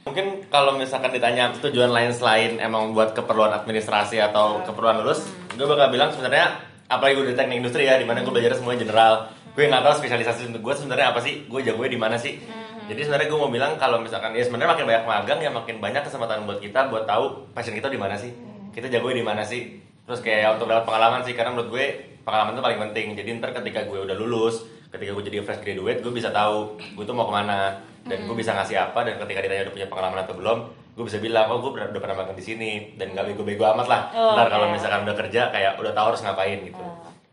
Mungkin 0.00 0.48
kalau 0.48 0.80
misalkan 0.80 1.12
ditanya 1.12 1.52
tujuan 1.60 1.92
lain 1.92 2.08
selain 2.08 2.56
emang 2.56 2.96
buat 2.96 3.12
keperluan 3.12 3.52
administrasi 3.52 4.16
atau 4.16 4.64
keperluan 4.64 5.04
lulus, 5.04 5.28
gue 5.52 5.66
bakal 5.68 5.92
bilang 5.92 6.08
sebenarnya 6.08 6.69
apalagi 6.90 7.22
gue 7.22 7.26
di 7.30 7.36
teknik 7.38 7.62
industri 7.62 7.86
ya, 7.86 7.94
di 7.94 8.04
mana 8.04 8.26
gue 8.26 8.32
belajar 8.34 8.58
semuanya 8.58 8.82
general. 8.82 9.14
Gue 9.54 9.70
nggak 9.70 9.82
tahu 9.86 9.94
spesialisasi 10.02 10.50
untuk 10.50 10.60
gue 10.66 10.74
sebenarnya 10.74 11.14
apa 11.14 11.22
sih, 11.22 11.46
gue 11.46 11.60
jagonya 11.62 11.90
di 11.94 12.00
mana 12.00 12.16
sih. 12.18 12.42
Jadi 12.90 13.06
sebenarnya 13.06 13.30
gue 13.30 13.38
mau 13.38 13.50
bilang 13.54 13.78
kalau 13.78 14.02
misalkan 14.02 14.34
ya 14.34 14.42
sebenarnya 14.42 14.74
makin 14.74 14.84
banyak 14.90 15.04
magang 15.06 15.38
ya 15.38 15.50
makin 15.54 15.78
banyak 15.78 16.02
kesempatan 16.02 16.42
buat 16.42 16.58
kita 16.58 16.90
buat 16.90 17.06
tahu 17.06 17.54
passion 17.54 17.78
kita 17.78 17.86
di 17.86 17.94
mana 17.94 18.18
sih, 18.18 18.34
kita 18.74 18.90
jagonya 18.90 19.22
di 19.22 19.26
mana 19.26 19.42
sih. 19.46 19.78
Terus 20.10 20.26
kayak 20.26 20.58
untuk 20.58 20.66
dapat 20.66 20.90
pengalaman 20.90 21.22
sih, 21.22 21.38
karena 21.38 21.54
menurut 21.54 21.70
gue 21.70 21.84
pengalaman 22.26 22.58
itu 22.58 22.62
paling 22.66 22.80
penting. 22.90 23.06
Jadi 23.14 23.28
ntar 23.38 23.54
ketika 23.54 23.86
gue 23.86 23.98
udah 24.02 24.16
lulus, 24.18 24.66
ketika 24.90 25.14
gue 25.14 25.22
jadi 25.22 25.46
fresh 25.46 25.62
graduate, 25.62 26.02
gue 26.02 26.10
bisa 26.10 26.34
tahu 26.34 26.74
gue 26.98 27.04
tuh 27.06 27.14
mau 27.14 27.30
ke 27.30 27.34
mana 27.38 27.78
dan 28.06 28.18
gue 28.26 28.36
bisa 28.36 28.56
ngasih 28.56 28.90
apa 28.90 29.06
dan 29.06 29.22
ketika 29.22 29.38
ditanya 29.44 29.70
udah 29.70 29.74
punya 29.76 29.88
pengalaman 29.90 30.18
atau 30.24 30.34
belum 30.34 30.58
gue 31.00 31.06
bisa 31.06 31.16
bilang 31.18 31.48
oh 31.48 31.58
gue 31.58 31.70
udah 31.72 31.96
pernah 31.96 32.12
magang 32.14 32.36
di 32.36 32.44
sini 32.44 32.70
dan 32.94 33.10
gak 33.10 33.24
bego-bego 33.26 33.64
amat 33.70 33.86
lah 33.86 34.02
Oh, 34.12 34.36
ntar 34.36 34.46
kalau 34.48 34.68
oke. 34.68 34.76
misalkan 34.76 35.00
udah 35.02 35.16
kerja 35.16 35.48
kayak 35.48 35.72
udah 35.74 35.90
tahu 35.90 36.12
harus 36.12 36.20
ngapain 36.20 36.60
gitu 36.60 36.84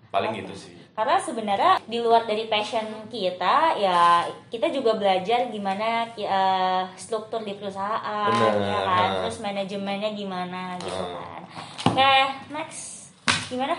paling 0.08 0.32
gitu 0.34 0.56
sih 0.56 0.74
Karena 0.94 1.14
sebenarnya 1.16 1.78
di 1.84 2.00
luar 2.00 2.26
dari 2.26 2.48
passion 2.48 2.82
kita, 3.06 3.78
ya 3.78 4.24
kita 4.50 4.66
juga 4.68 4.96
belajar 4.96 5.46
gimana 5.48 6.10
eh, 6.10 6.84
struktur 6.96 7.38
di 7.40 7.54
perusahaan, 7.54 8.34
Bener, 8.34 8.66
ya 8.66 8.80
kan, 8.82 9.10
terus 9.22 9.38
manajemennya 9.38 10.10
gimana 10.12 10.74
gitu 10.80 10.98
Ha. 10.98 11.14
kan. 11.14 11.42
Oke, 11.86 12.14
next, 12.50 13.14
gimana? 13.46 13.78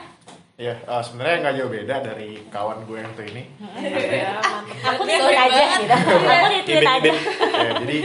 Ya, 0.54 0.78
eh, 0.78 1.02
sebenarnya 1.02 1.36
nggak 1.40 1.54
jauh 1.56 1.70
beda 1.72 1.96
dari 2.04 2.30
kawan 2.46 2.78
gue 2.82 2.98
yang 3.00 3.10
tuh 3.12 3.26
ini. 3.26 3.42
ya, 4.06 4.38
mantap. 4.38 4.86
Aku 4.88 5.02
retweet 5.02 5.38
aja 5.40 5.62
gitu. 5.74 5.94
Aku 6.22 6.46
retweet 6.46 6.86
aja. 6.88 7.10
Ya, 7.58 7.70
jadi 7.78 7.98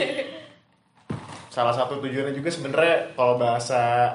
salah 1.54 1.70
satu 1.72 2.02
tujuannya 2.02 2.34
juga 2.34 2.50
sebenarnya 2.50 3.14
kalau 3.14 3.38
bahasa 3.38 4.10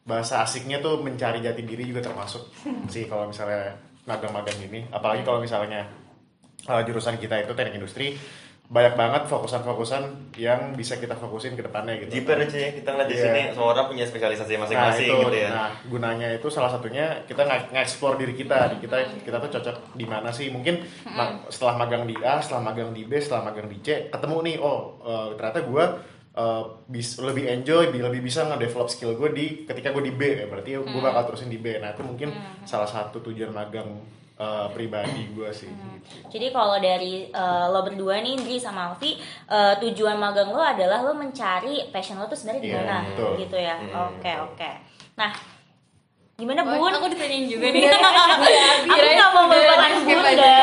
bahasa 0.00 0.40
asiknya 0.40 0.80
tuh 0.80 0.98
mencari 0.98 1.38
jati 1.38 1.60
diri 1.60 1.84
juga 1.84 2.00
termasuk 2.00 2.48
sih 2.92 3.04
kalau 3.04 3.28
misalnya 3.28 3.76
magang-magang 4.02 4.56
ini. 4.62 4.88
Apalagi 4.88 5.20
kalau 5.20 5.38
misalnya 5.38 5.84
eh, 6.62 6.82
jurusan 6.82 7.14
kita 7.14 7.36
itu 7.38 7.52
teknik 7.52 7.76
industri 7.76 8.16
banyak 8.64 8.94
banget 8.94 9.26
fokusan-fokusan 9.26 10.02
yang 10.38 10.72
bisa 10.72 10.94
kita 10.94 11.12
fokusin 11.12 11.52
ke 11.52 11.62
depannya 11.66 11.98
gitu. 11.98 12.14
jiper 12.16 12.38
aja 12.38 12.54
ya 12.54 12.70
kita 12.70 12.86
ngeliat 12.88 13.08
di 13.10 13.16
Iya. 13.18 13.24
sini 13.26 13.40
semua 13.50 13.68
orang 13.68 13.90
punya 13.90 14.06
spesialisasi 14.06 14.52
Nah 14.52 14.62
masing-masing 14.62 15.06
itu, 15.10 15.16
gitu 15.18 15.36
ya 15.36 15.48
nah 15.50 15.68
gunanya 15.84 16.28
itu 16.30 16.46
salah 16.46 16.70
satunya 16.70 17.26
kita 17.26 17.42
nge- 17.42 17.66
nge-explore 17.68 18.14
diri 18.16 18.30
kita, 18.32 18.78
kita 18.78 18.96
kita 19.20 19.36
tuh 19.36 19.50
cocok 19.50 19.76
di 19.92 20.06
mana 20.06 20.30
sih? 20.30 20.54
Mungkin 20.54 20.86
setelah 21.50 21.74
magang 21.76 22.06
di 22.06 22.14
A, 22.22 22.38
setelah 22.38 22.62
magang 22.64 22.94
di 22.94 23.02
B, 23.02 23.18
setelah 23.18 23.42
magang 23.44 23.66
di 23.66 23.82
C, 23.82 24.06
ketemu 24.06 24.36
nih, 24.38 24.56
oh 24.62 24.78
eh, 25.02 25.28
ternyata 25.34 25.60
gue 25.60 25.84
bis 26.86 27.18
lebih 27.18 27.44
enjoy, 27.46 27.88
bi- 27.88 28.00
lebih 28.00 28.20
bisa 28.20 28.44
nge-develop 28.44 28.88
skill 28.88 29.14
gue 29.14 29.30
di 29.30 29.46
ketika 29.64 29.90
gue 29.90 30.02
di 30.02 30.12
B, 30.12 30.22
ya 30.36 30.46
berarti 30.46 30.70
gue 30.76 31.00
bakal 31.00 31.22
terusin 31.26 31.48
di 31.48 31.56
B. 31.56 31.76
Nah 31.76 31.90
itu 31.90 32.02
mungkin 32.02 32.30
salah 32.62 32.86
satu 32.86 33.20
tujuan 33.20 33.50
magang 33.50 33.88
eh, 34.34 34.66
pribadi 34.70 35.30
gue 35.30 35.50
sih. 35.50 35.68
Jadi 36.26 36.48
kalau 36.48 36.76
dari 36.76 37.28
eh, 37.28 37.64
lo 37.66 37.80
berdua 37.80 38.18
nih, 38.18 38.34
Indri 38.34 38.56
sama 38.56 38.88
Alfi, 38.88 39.16
eh, 39.46 39.74
tujuan 39.78 40.16
magang 40.16 40.48
lo 40.48 40.58
adalah 40.58 41.00
lo 41.00 41.12
mencari 41.12 41.88
passion 41.88 42.16
lo 42.16 42.24
tuh 42.24 42.34
sebenarnya 42.34 42.62
di 42.62 42.70
Iya, 42.70 42.78
mana, 42.80 42.96
betul. 43.06 43.32
gitu 43.38 43.56
ya. 43.56 43.76
Hmm, 43.76 44.16
Oke 44.16 44.32
oke. 44.40 44.70
Nah, 45.14 45.30
gimana 46.40 46.64
Oh, 46.64 46.80
Bun? 46.80 46.90
aku 46.90 47.06
ditanyain 47.06 47.44
juga 47.44 47.68
nih. 47.76 47.84
Aku 47.86 48.96
nggak 49.12 49.30
mau 49.30 49.44
melupakan 49.44 49.90
skip 49.94 50.16
Bunda. 50.16 50.56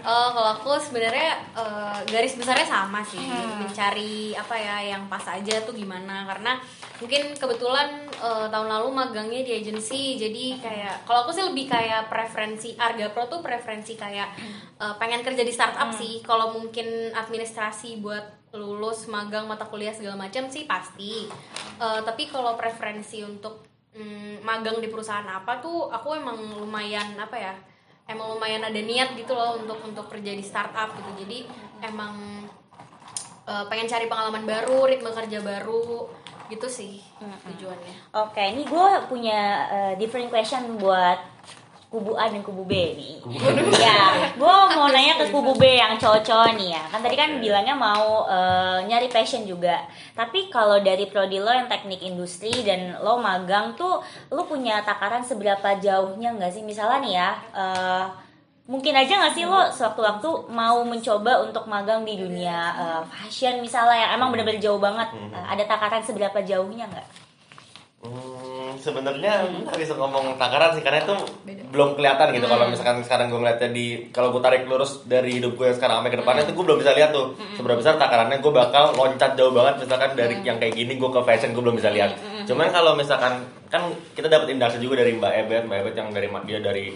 Oh, 0.00 0.28
kalau 0.30 0.50
aku 0.54 0.70
sebenarnya 0.78 1.34
eh, 1.52 1.98
garis 2.06 2.34
besarnya 2.34 2.62
sama 2.62 3.02
sih, 3.02 3.18
mencari 3.56 4.30
apa 4.32 4.54
ya 4.54 4.94
yang 4.94 5.06
pas 5.06 5.26
aja 5.26 5.58
tuh 5.60 5.74
gimana. 5.74 6.22
Karena 6.24 6.54
mungkin 6.96 7.34
kebetulan 7.34 7.88
eh, 8.06 8.46
tahun 8.46 8.68
lalu 8.68 8.88
magangnya 8.92 9.42
di 9.42 9.52
agensi, 9.56 10.14
jadi 10.14 10.44
kayak 10.56 10.94
kalau 11.02 11.26
aku 11.26 11.32
sih 11.32 11.42
lebih 11.42 11.66
kayak 11.66 12.06
preferensi 12.06 12.72
Arga 12.76 13.10
Pro 13.10 13.26
tuh 13.26 13.42
preferensi 13.42 13.94
kayak 13.94 14.28
eh, 14.76 14.94
pengen 14.96 15.20
kerja 15.20 15.42
di 15.42 15.50
startup 15.50 15.90
sih. 15.90 16.22
Kalau 16.22 16.54
mungkin 16.54 16.86
administrasi 17.12 17.98
buat 17.98 18.24
lulus 18.54 19.04
magang 19.06 19.44
mata 19.44 19.66
kuliah 19.66 19.92
segala 19.92 20.16
macam 20.16 20.46
sih 20.46 20.64
pasti. 20.64 21.26
Eh, 21.76 22.00
tapi 22.00 22.26
kalau 22.26 22.54
preferensi 22.54 23.20
untuk 23.20 23.66
mm, 23.96 24.44
magang 24.44 24.78
di 24.78 24.92
perusahaan 24.92 25.26
apa 25.26 25.58
tuh 25.58 25.88
aku 25.88 26.14
emang 26.14 26.36
lumayan 26.60 27.16
apa 27.16 27.36
ya 27.36 27.54
emang 28.06 28.38
lumayan 28.38 28.62
ada 28.62 28.78
niat 28.78 29.18
gitu 29.18 29.34
loh 29.34 29.58
untuk 29.58 29.82
untuk 29.82 30.06
kerja 30.06 30.30
di 30.30 30.44
startup 30.44 30.94
gitu. 30.94 31.26
Jadi 31.26 31.48
emang 31.82 32.46
eh, 33.48 33.64
pengen 33.66 33.90
cari 33.90 34.06
pengalaman 34.06 34.46
baru 34.46 34.86
ritme 34.86 35.10
kerja 35.10 35.42
baru 35.42 36.06
gitu 36.46 36.70
sih 36.70 37.02
tujuannya. 37.18 38.14
Oke, 38.14 38.38
ini 38.38 38.62
gue 38.62 38.86
punya 39.10 39.66
uh, 39.66 39.92
different 39.98 40.30
question 40.30 40.78
buat 40.78 41.18
kubu 41.86 42.18
A 42.18 42.26
dan 42.26 42.42
kubu 42.42 42.66
B 42.66 42.72
nih. 42.98 43.14
ya, 43.78 44.30
gue 44.34 44.56
mau 44.74 44.90
nanya 44.90 45.22
ke 45.22 45.30
kubu 45.30 45.54
B 45.54 45.78
yang 45.78 45.94
cowok-cowok 45.96 46.58
nih 46.58 46.74
ya. 46.74 46.82
Kan 46.90 47.00
tadi 47.00 47.14
kan 47.14 47.38
bilangnya 47.38 47.78
mau 47.78 48.26
uh, 48.26 48.82
nyari 48.82 49.06
passion 49.06 49.46
juga. 49.46 49.86
Tapi 50.12 50.50
kalau 50.50 50.82
dari 50.82 51.06
prodi 51.06 51.38
lo 51.38 51.48
yang 51.48 51.70
teknik 51.70 52.02
industri 52.02 52.50
dan 52.66 52.98
lo 52.98 53.22
magang 53.22 53.78
tuh, 53.78 54.02
lo 54.34 54.42
punya 54.44 54.82
takaran 54.82 55.22
seberapa 55.22 55.78
jauhnya 55.78 56.34
nggak 56.34 56.52
sih? 56.52 56.62
Misalnya 56.66 56.98
nih 57.00 57.14
ya, 57.14 57.30
uh, 57.54 58.04
mungkin 58.66 58.98
aja 58.98 59.22
nggak 59.22 59.34
sih 59.38 59.46
lo 59.46 59.70
sewaktu-waktu 59.70 60.50
mau 60.50 60.82
mencoba 60.82 61.46
untuk 61.46 61.70
magang 61.70 62.02
di 62.02 62.18
dunia 62.18 62.58
uh, 62.74 63.02
fashion 63.06 63.62
misalnya 63.62 64.10
yang 64.10 64.12
emang 64.18 64.34
bener-bener 64.34 64.58
jauh 64.58 64.82
banget. 64.82 65.06
Uh, 65.14 65.46
ada 65.46 65.62
takaran 65.62 66.02
seberapa 66.02 66.42
jauhnya 66.42 66.90
nggak? 66.90 67.08
Hmm, 68.06 68.45
sebenarnya 68.78 69.44
nggak 69.66 69.78
bisa 69.78 69.96
ngomong 69.96 70.38
takaran 70.40 70.76
sih 70.76 70.82
karena 70.84 71.02
itu 71.04 71.14
belum 71.72 71.98
kelihatan 71.98 72.32
gitu 72.32 72.46
kalau 72.46 72.64
misalkan 72.70 73.02
sekarang 73.02 73.26
gue 73.28 73.40
ngeliatnya 73.42 73.70
di 73.74 73.86
kalau 74.14 74.30
gue 74.30 74.40
tarik 74.40 74.64
lurus 74.70 75.02
dari 75.04 75.42
hidup 75.42 75.58
gue 75.58 75.74
sekarang 75.74 76.00
sampai 76.00 76.12
ke 76.14 76.18
depannya 76.22 76.42
itu 76.46 76.52
gue 76.54 76.64
belum 76.64 76.78
bisa 76.80 76.92
lihat 76.94 77.10
tuh. 77.10 77.34
Seberapa 77.58 77.78
besar 77.82 77.98
takarannya 77.98 78.38
gue 78.38 78.52
bakal 78.52 78.94
loncat 78.94 79.34
jauh 79.34 79.52
banget 79.52 79.84
misalkan 79.84 80.10
dari 80.14 80.34
yang 80.46 80.56
kayak 80.56 80.74
gini 80.78 80.96
gue 80.96 81.10
ke 81.10 81.20
fashion 81.26 81.52
gue 81.52 81.62
belum 81.62 81.76
bisa 81.76 81.90
lihat. 81.92 82.16
Cuman 82.46 82.70
kalau 82.70 82.94
misalkan 82.94 83.42
kan 83.66 83.82
kita 84.14 84.30
dapat 84.30 84.54
induksi 84.54 84.78
juga 84.78 85.02
dari 85.02 85.18
Mbak 85.18 85.32
Ebet 85.46 85.62
Mbak 85.66 85.78
Ebet 85.82 85.94
yang 85.98 86.08
dari 86.14 86.28
dia 86.46 86.58
dari 86.62 86.86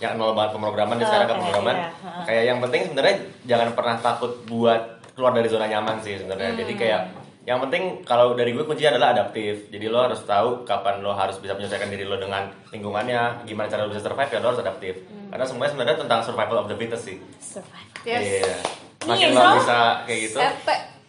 yang 0.00 0.16
nol 0.16 0.32
banget 0.32 0.56
pemrograman 0.56 0.96
dia 0.96 1.06
sekarang 1.12 1.28
ke 1.28 1.34
Oke, 1.36 1.40
pemrograman. 1.44 1.76
iya, 1.76 1.88
kayak 2.24 2.44
yang 2.48 2.58
penting 2.64 2.80
sebenarnya 2.88 3.16
jangan 3.44 3.68
pernah 3.76 3.96
takut 4.00 4.32
buat 4.48 4.82
keluar 5.12 5.36
dari 5.36 5.48
zona 5.52 5.68
nyaman 5.68 6.00
sih 6.00 6.16
sebenarnya. 6.16 6.56
Jadi 6.56 6.72
kayak 6.72 7.00
yang 7.42 7.58
penting 7.58 7.82
kalau 8.02 8.32
dari 8.32 8.50
gue 8.50 8.62
kuncinya 8.62 8.94
adalah 8.94 9.08
adaptif 9.12 9.68
jadi 9.68 9.86
lo 9.86 10.02
harus 10.02 10.20
tahu 10.22 10.62
kapan 10.62 11.00
lo 11.00 11.10
harus 11.10 11.36
bisa 11.36 11.52
menyelesaikan 11.52 11.88
diri 11.88 12.04
lo 12.04 12.16
dengan 12.16 12.44
lingkungannya 12.68 13.42
gimana 13.42 13.66
cara 13.66 13.82
lo 13.82 13.90
bisa 13.90 14.02
survive 14.02 14.28
ya 14.28 14.38
lo 14.38 14.48
harus 14.48 14.60
adaptif 14.60 14.94
karena 15.26 15.44
semuanya 15.44 15.70
sebenarnya 15.70 15.98
tentang 15.98 16.20
survival 16.20 16.56
of 16.58 16.66
the 16.66 16.76
fittest 16.76 17.04
sih 17.04 17.16
Survive. 17.38 17.88
yes 18.02 18.22
iya 18.22 18.56
makin 19.02 19.26
Nih, 19.26 19.34
lo 19.34 19.40
so- 19.42 19.56
bisa 19.56 19.78
kayak 20.04 20.20
gitu. 20.22 20.38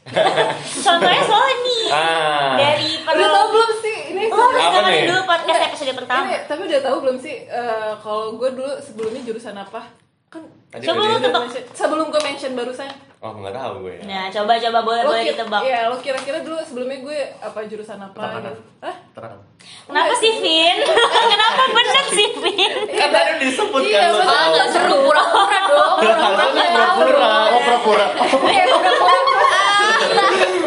Contohnya 0.81 1.21
soalnya 1.23 1.55
nih 1.59 1.81
ah 1.89 2.53
dari 2.57 2.88
Udah 3.03 3.27
tau 3.27 3.43
per 3.43 3.51
belum 3.53 3.69
sih 3.77 3.95
ini? 4.09 4.23
lo 4.25 4.35
harus 4.35 4.55
dengerin 4.57 4.88
nih? 4.88 5.05
dulu 5.07 5.21
podcast 5.23 5.61
episode 5.63 5.93
pertama. 5.93 6.23
Ini, 6.23 6.38
tapi 6.47 6.61
udah 6.65 6.81
tahu 6.81 6.97
belum 7.00 7.17
sih 7.19 7.35
eh, 7.43 7.91
kalau 8.00 8.25
gue 8.33 8.50
dulu 8.51 8.71
sebelumnya 8.79 9.21
jurusan 9.21 9.55
apa? 9.55 9.81
Kan 10.27 10.41
Tadi 10.71 10.83
mention- 10.88 11.67
sebelum 11.71 12.05
gue 12.07 12.21
mention 12.23 12.51
barusan. 12.55 12.89
Oh 13.22 13.32
nggak 13.36 13.54
tahu 13.54 13.74
gue 13.82 13.94
ya 13.96 14.04
Nah, 14.04 14.24
coba 14.28 14.58
coba 14.58 14.80
boleh 14.82 15.04
boleh 15.04 15.22
ki- 15.22 15.30
ditebak. 15.32 15.62
Iya, 15.62 15.80
lo 15.88 15.98
kira-kira 15.98 16.42
dulu 16.42 16.58
sebelumnya 16.60 16.98
gue 17.00 17.20
apa 17.38 17.60
jurusan 17.63 18.00
apa 18.00 18.12
Pertanahan. 18.12 18.50
gitu? 18.50 18.62
Hah? 18.82 18.96
Terang. 19.12 19.38
Kenapa 19.62 20.13
sih 20.16 20.32
Vin? 20.36 20.78
Kenapa 21.32 21.63
bener 21.70 22.06
sih 22.10 22.28
Vin? 22.36 22.72
kan 22.92 23.08
tadi 23.08 23.30
udah 23.32 23.46
disebut 23.46 23.80
Iya, 23.84 24.00
kan 24.00 24.08
lo 24.08 24.18
betul. 24.18 24.25
ah 24.25 24.34
tahu 24.34 24.50
nggak 24.51 24.70
seru 24.72 24.98
pura-pura 25.04 25.60
dong 25.63 25.96
pura-pura 26.01 27.30
Oh 27.48 27.62
pura-pura. 27.62 28.08
Iya, 28.48 28.63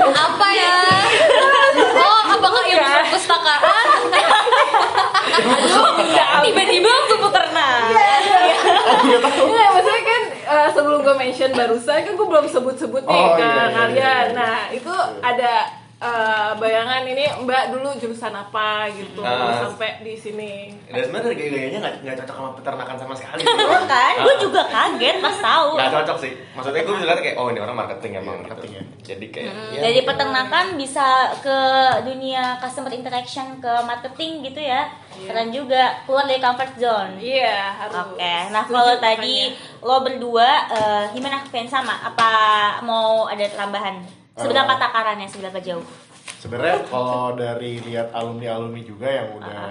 apa 0.07 0.49
ya 0.53 0.75
oh 1.97 2.21
apakah 2.31 2.63
ilmu 2.65 2.87
perpustakaan 3.03 3.89
Tiba-tiba 6.45 6.87
langsung 6.87 7.21
peternak. 7.21 7.89
Iya, 9.03 9.17
maksudnya 9.19 10.14
eh, 10.45 10.69
sebelum 10.71 11.01
gue 11.01 11.15
mention 11.15 11.51
barusan 11.51 11.99
kan 11.99 12.13
gue 12.13 12.27
belum 12.27 12.47
sebut-sebut 12.47 13.03
nih 13.03 13.17
Oh, 13.17 13.33
ke 13.33 13.41
iya, 13.41 13.49
iya, 13.49 13.65
kalian. 13.67 13.89
iya, 13.91 14.15
iya. 14.21 14.33
Nah, 14.33 14.59
itu 14.71 14.93
ada 15.21 15.53
eh, 16.05 16.51
bayangan 16.55 17.03
ini 17.03 17.25
Mbak 17.41 17.65
dulu 17.71 17.89
jurusan 17.97 18.31
apa 18.31 18.69
gitu 18.91 19.21
Ah. 19.21 19.65
sampai 19.65 20.01
di 20.01 20.15
sini. 20.15 20.69
dan 20.85 21.01
sebenarnya 21.03 21.33
gaya-gayanya 21.33 21.79
nggak 21.81 21.95
nggak 22.03 22.17
cocok 22.21 22.37
sama 22.37 22.51
peternakan 22.55 22.97
sama 22.97 23.15
sekali 23.15 23.41
Iya 23.65 23.81
kan? 23.85 24.13
Gue 24.21 24.35
juga 24.39 24.63
kaget 24.65 25.17
pas 25.19 25.37
tahu. 25.39 25.69
nggak 25.75 25.93
cocok 25.95 26.17
sih 26.21 26.33
maksudnya 26.53 26.83
gue 26.83 26.95
bisa 26.95 27.07
lihat 27.07 27.21
kayak 27.21 27.37
oh 27.37 27.49
ini 27.49 27.59
orang 27.59 27.77
marketing 27.77 28.13
emang 28.17 28.37
Iya, 28.37 28.43
marketing 28.45 28.71
gitu. 28.71 28.77
ya. 28.77 28.85
jadi 29.05 29.27
kayak 29.29 29.53
ya, 29.71 29.81
Dari 29.81 30.01
peternakan 30.03 30.67
bisa 30.75 31.07
ke 31.39 31.59
dunia 32.05 32.43
customer 32.59 32.93
interaction 32.93 33.25
ke 33.59 33.73
marketing 33.83 34.45
gitu 34.45 34.61
ya. 34.61 34.87
Keren 35.15 35.49
juga 35.49 35.83
keluar 36.03 36.25
dari 36.25 36.39
comfort 36.39 36.75
zone. 36.75 37.17
Iya, 37.17 37.55
harus. 37.77 37.95
Oke, 38.13 38.35
nah 38.51 38.63
Setuju 38.63 38.75
kalau 38.75 38.95
tadi 38.99 39.37
lo 39.79 39.97
berdua 40.01 40.49
eh, 40.69 41.05
gimana 41.11 41.39
Fen 41.45 41.65
sama? 41.65 41.95
Apa 42.05 42.31
mau 42.83 43.25
ada 43.25 43.47
tambahan? 43.49 44.24
Seberapa 44.35 44.73
Eh. 44.75 44.79
takarannya? 44.79 45.27
Seberapa 45.31 45.59
jauh? 45.63 45.87
Sebenarnya 46.43 46.85
kalau 46.93 47.33
dari 47.33 47.81
lihat 47.81 48.13
alumni-alumni 48.13 48.83
juga 48.85 49.09
yang 49.09 49.41
udah 49.41 49.65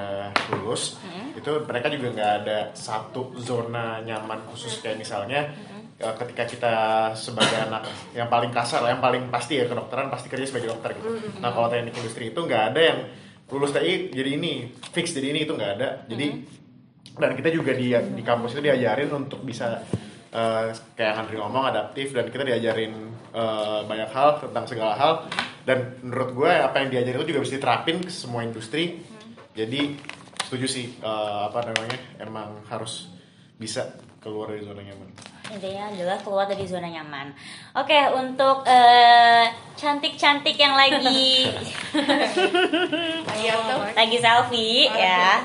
lulus, 0.49 0.97
itu 1.37 1.51
mereka 1.69 1.85
juga 1.85 2.07
nggak 2.09 2.31
ada 2.41 2.57
satu 2.73 3.37
zona 3.37 4.01
nyaman 4.01 4.41
khusus 4.49 4.81
kayak 4.81 4.97
misalnya 4.97 5.53
eh, 5.93 6.13
ketika 6.17 6.43
kita 6.49 6.73
sebagai 7.13 7.69
anak 7.69 7.85
yang 8.17 8.25
paling 8.25 8.49
kasar, 8.49 8.81
yang 8.89 8.97
paling 8.97 9.29
pasti 9.29 9.61
ya 9.61 9.69
kedokteran 9.69 10.09
pasti 10.09 10.33
kerja 10.33 10.49
sebagai 10.49 10.73
dokter 10.73 10.97
gitu. 10.97 11.13
Nah 11.37 11.53
kalau 11.53 11.69
teknik 11.69 11.93
industri 11.93 12.33
itu 12.33 12.39
nggak 12.41 12.63
ada 12.73 12.81
yang 12.81 12.99
lulus 13.53 13.69
TI 13.69 14.09
jadi 14.09 14.29
ini, 14.33 14.53
fix 14.89 15.13
jadi 15.13 15.29
ini 15.29 15.45
itu 15.45 15.53
nggak 15.53 15.71
ada. 15.77 16.09
Jadi 16.09 16.27
dan 17.13 17.37
kita 17.37 17.53
juga 17.53 17.77
di 17.77 17.93
di 17.93 18.23
kampus 18.25 18.57
itu 18.57 18.65
diajarin 18.65 19.13
untuk 19.13 19.45
bisa 19.45 19.77
eh, 20.33 20.73
kayak 20.97 21.13
Andri 21.21 21.37
ngomong 21.37 21.69
adaptif 21.69 22.17
dan 22.17 22.33
kita 22.33 22.41
diajarin 22.41 23.12
eh, 23.33 23.79
banyak 23.83 24.09
hal 24.13 24.39
tentang 24.39 24.65
segala 24.69 24.93
hal 24.95 25.13
dan 25.65 25.97
menurut 26.05 26.29
gue 26.37 26.51
apa 26.53 26.85
yang 26.85 26.89
diajarin 26.93 27.19
itu 27.23 27.29
juga 27.35 27.41
bisa 27.43 27.53
diterapin 27.57 27.97
ke 28.03 28.11
semua 28.11 28.45
industri 28.45 29.01
jadi 29.57 29.97
setuju 30.45 30.65
sih 30.69 30.85
eh, 31.01 31.39
apa 31.49 31.65
namanya 31.65 31.97
emang 32.21 32.61
harus 32.69 33.09
bisa 33.57 33.97
keluar 34.23 34.53
dari 34.53 34.63
zona 34.63 34.81
nyaman 34.85 35.33
Intinya 35.51 35.91
adalah 35.91 36.17
keluar 36.23 36.45
dari 36.47 36.63
zona 36.63 36.87
nyaman. 36.87 37.35
Oke, 37.75 37.99
untuk 38.15 38.63
eh, 38.63 39.51
cantik-cantik 39.75 40.55
yang 40.55 40.73
lagi 40.73 41.51
Iya 43.43 43.53
tuh. 43.61 43.79
lagi 43.91 44.17
selfie 44.17 44.87
ya. 44.87 45.43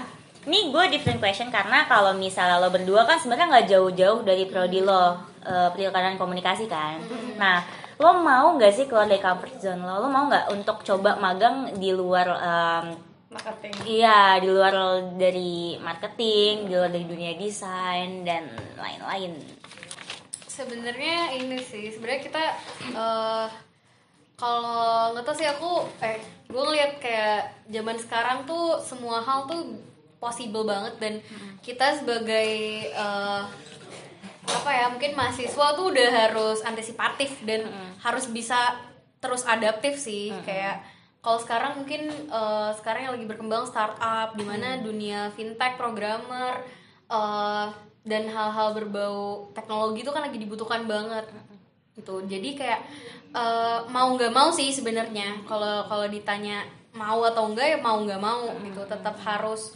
Ini 0.48 0.72
gue 0.72 0.84
different 0.88 1.20
question 1.20 1.50
karena 1.52 1.84
kalau 1.90 2.16
misalnya 2.16 2.56
lo 2.56 2.72
berdua 2.72 3.04
kan 3.04 3.20
sebenarnya 3.20 3.52
nggak 3.52 3.68
jauh-jauh 3.68 4.20
dari 4.24 4.48
prodi 4.48 4.80
lo 4.80 5.18
eh, 5.48 5.68
periklanan 5.72 6.20
komunikasi 6.20 6.68
kan. 6.68 7.00
Nah, 7.40 7.64
lo 7.96 8.20
mau 8.20 8.52
nggak 8.54 8.72
sih 8.76 8.84
keluar 8.84 9.08
dari 9.08 9.24
comfort 9.24 9.56
zone 9.56 9.80
lo? 9.80 10.04
Lo 10.04 10.08
mau 10.12 10.28
nggak 10.28 10.52
untuk 10.52 10.84
coba 10.84 11.16
magang 11.16 11.72
di 11.80 11.90
luar 11.90 12.28
em, 12.36 12.86
Marketing. 13.28 13.72
Iya, 13.84 14.40
di 14.40 14.48
luar 14.48 14.72
dari 15.20 15.76
marketing, 15.76 16.64
di 16.64 16.72
luar 16.72 16.88
dari 16.88 17.04
dunia 17.04 17.36
desain 17.36 18.24
dan 18.24 18.48
lain-lain. 18.80 19.36
sebenarnya 20.48 21.38
ini 21.38 21.62
sih 21.62 21.86
sebenarnya 21.94 22.22
kita 22.24 22.44
eh 22.90 23.46
kalau 24.34 25.14
nggak 25.14 25.22
tahu 25.22 25.36
sih 25.38 25.46
aku 25.46 25.86
eh 26.02 26.18
gue 26.50 26.62
ngeliat 26.66 26.98
kayak 26.98 27.68
zaman 27.70 27.94
sekarang 27.94 28.38
tuh 28.42 28.82
semua 28.82 29.22
hal 29.22 29.46
tuh 29.46 29.78
possible 30.18 30.66
banget 30.66 30.98
dan 30.98 31.14
kita 31.62 32.02
sebagai 32.02 32.50
eh, 32.90 33.42
apa 34.48 34.70
ya 34.72 34.86
mungkin 34.88 35.12
mahasiswa 35.12 35.66
tuh 35.76 35.92
udah 35.92 36.10
harus 36.10 36.64
antisipatif 36.64 37.44
dan 37.44 37.68
harus 38.00 38.26
bisa 38.32 38.76
terus 39.18 39.44
adaptif 39.44 39.98
sih. 39.98 40.32
Kayak 40.46 40.82
kalau 41.18 41.38
sekarang 41.42 41.72
mungkin 41.82 42.08
eh, 42.10 42.70
sekarang 42.78 43.10
yang 43.10 43.14
lagi 43.18 43.26
berkembang 43.28 43.64
startup 43.66 44.32
di 44.38 44.44
mana 44.46 44.78
dunia 44.80 45.28
fintech 45.34 45.76
programmer 45.76 46.62
eh, 47.10 47.66
dan 48.08 48.24
hal-hal 48.30 48.72
berbau 48.72 49.52
teknologi 49.52 50.00
itu 50.06 50.10
kan 50.14 50.24
lagi 50.24 50.38
dibutuhkan 50.40 50.88
banget. 50.88 51.26
Gitu. 51.98 52.14
Jadi 52.24 52.56
kayak 52.56 52.80
eh, 53.34 53.78
mau 53.90 54.14
nggak 54.14 54.32
mau 54.32 54.48
sih 54.54 54.70
sebenarnya. 54.70 55.44
Kalau 55.44 55.84
kalau 55.90 56.06
ditanya 56.06 56.64
mau 56.96 57.20
atau 57.26 57.50
enggak 57.50 57.76
ya 57.76 57.78
mau 57.82 57.98
nggak 58.00 58.22
mau 58.22 58.48
gitu. 58.62 58.86
Tetap 58.86 59.18
harus 59.26 59.74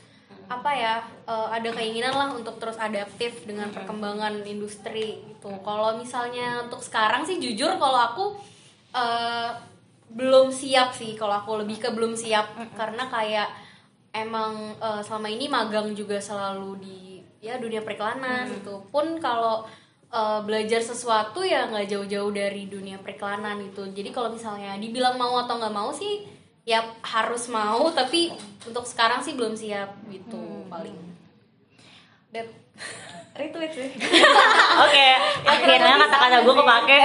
apa 0.49 0.71
ya 0.73 0.95
eh, 1.27 1.49
ada 1.53 1.71
keinginan 1.71 2.15
lah 2.15 2.29
untuk 2.35 2.59
terus 2.59 2.79
adaptif 2.79 3.45
dengan 3.47 3.71
perkembangan 3.71 4.43
industri 4.47 5.23
gitu. 5.27 5.51
Kalau 5.63 5.99
misalnya 5.99 6.67
untuk 6.67 6.81
sekarang 6.81 7.27
sih 7.27 7.39
jujur 7.39 7.77
kalau 7.79 7.99
aku 7.99 8.25
eh, 8.95 9.51
belum 10.13 10.53
siap 10.53 10.93
sih. 10.95 11.17
Kalau 11.17 11.43
aku 11.43 11.63
lebih 11.65 11.79
ke 11.83 11.89
belum 11.91 12.15
siap. 12.17 12.55
Karena 12.79 13.09
kayak 13.09 13.49
emang 14.13 14.77
eh, 14.77 15.01
selama 15.05 15.29
ini 15.29 15.47
magang 15.49 15.93
juga 15.93 16.21
selalu 16.21 16.71
di 16.81 16.99
ya 17.43 17.59
dunia 17.59 17.83
periklanan 17.83 18.47
gitu. 18.51 18.85
Pun 18.93 19.19
kalau 19.19 19.67
eh, 20.13 20.41
belajar 20.45 20.79
sesuatu 20.79 21.43
ya 21.43 21.67
nggak 21.71 21.91
jauh-jauh 21.91 22.31
dari 22.31 22.69
dunia 22.71 23.01
periklanan 23.01 23.59
gitu. 23.73 23.89
Jadi 23.91 24.11
kalau 24.13 24.31
misalnya 24.31 24.79
dibilang 24.79 25.19
mau 25.19 25.41
atau 25.43 25.59
nggak 25.59 25.75
mau 25.75 25.91
sih 25.91 26.42
ya 26.63 26.79
harus 27.03 27.51
mau 27.51 27.91
tapi 27.91 28.31
untuk 28.63 28.87
sekarang 28.87 29.19
sih 29.19 29.35
belum 29.35 29.59
siap 29.59 29.99
gitu 30.07 30.67
paling 30.71 31.13
Dep. 32.33 32.49
Retweet 33.37 33.73
sih. 33.77 33.89
Oke, 34.81 35.09
akhirnya 35.53 36.01
kata-kata 36.01 36.37
gue 36.45 36.55
kepake 36.57 37.01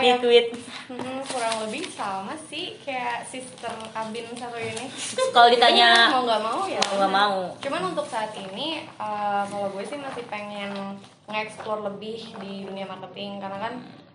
di 0.00 0.08
ya. 0.08 0.16
tweet. 0.16 0.46
Hmm, 0.88 1.20
kurang 1.28 1.64
lebih 1.64 1.84
sama 1.88 2.32
sih 2.48 2.76
kayak 2.84 3.24
sister 3.28 3.72
kabin 3.92 4.24
satu 4.36 4.56
ini. 4.56 4.88
Kalau 5.36 5.48
ditanya 5.52 6.08
mau 6.12 6.24
nggak 6.24 6.40
mau 6.40 6.60
ya 6.68 6.80
mau 6.80 6.96
nggak 7.00 7.12
mau. 7.12 7.36
cuman 7.60 7.82
untuk 7.92 8.08
saat 8.08 8.32
ini 8.36 8.84
eh, 8.84 9.42
kalau 9.48 9.68
gue 9.72 9.84
sih 9.84 10.00
masih 10.00 10.24
pengen 10.28 10.72
nge-explore 11.28 11.84
lebih 11.88 12.36
di 12.40 12.64
dunia 12.68 12.84
marketing 12.88 13.40
karena 13.40 13.58
kan 13.60 13.74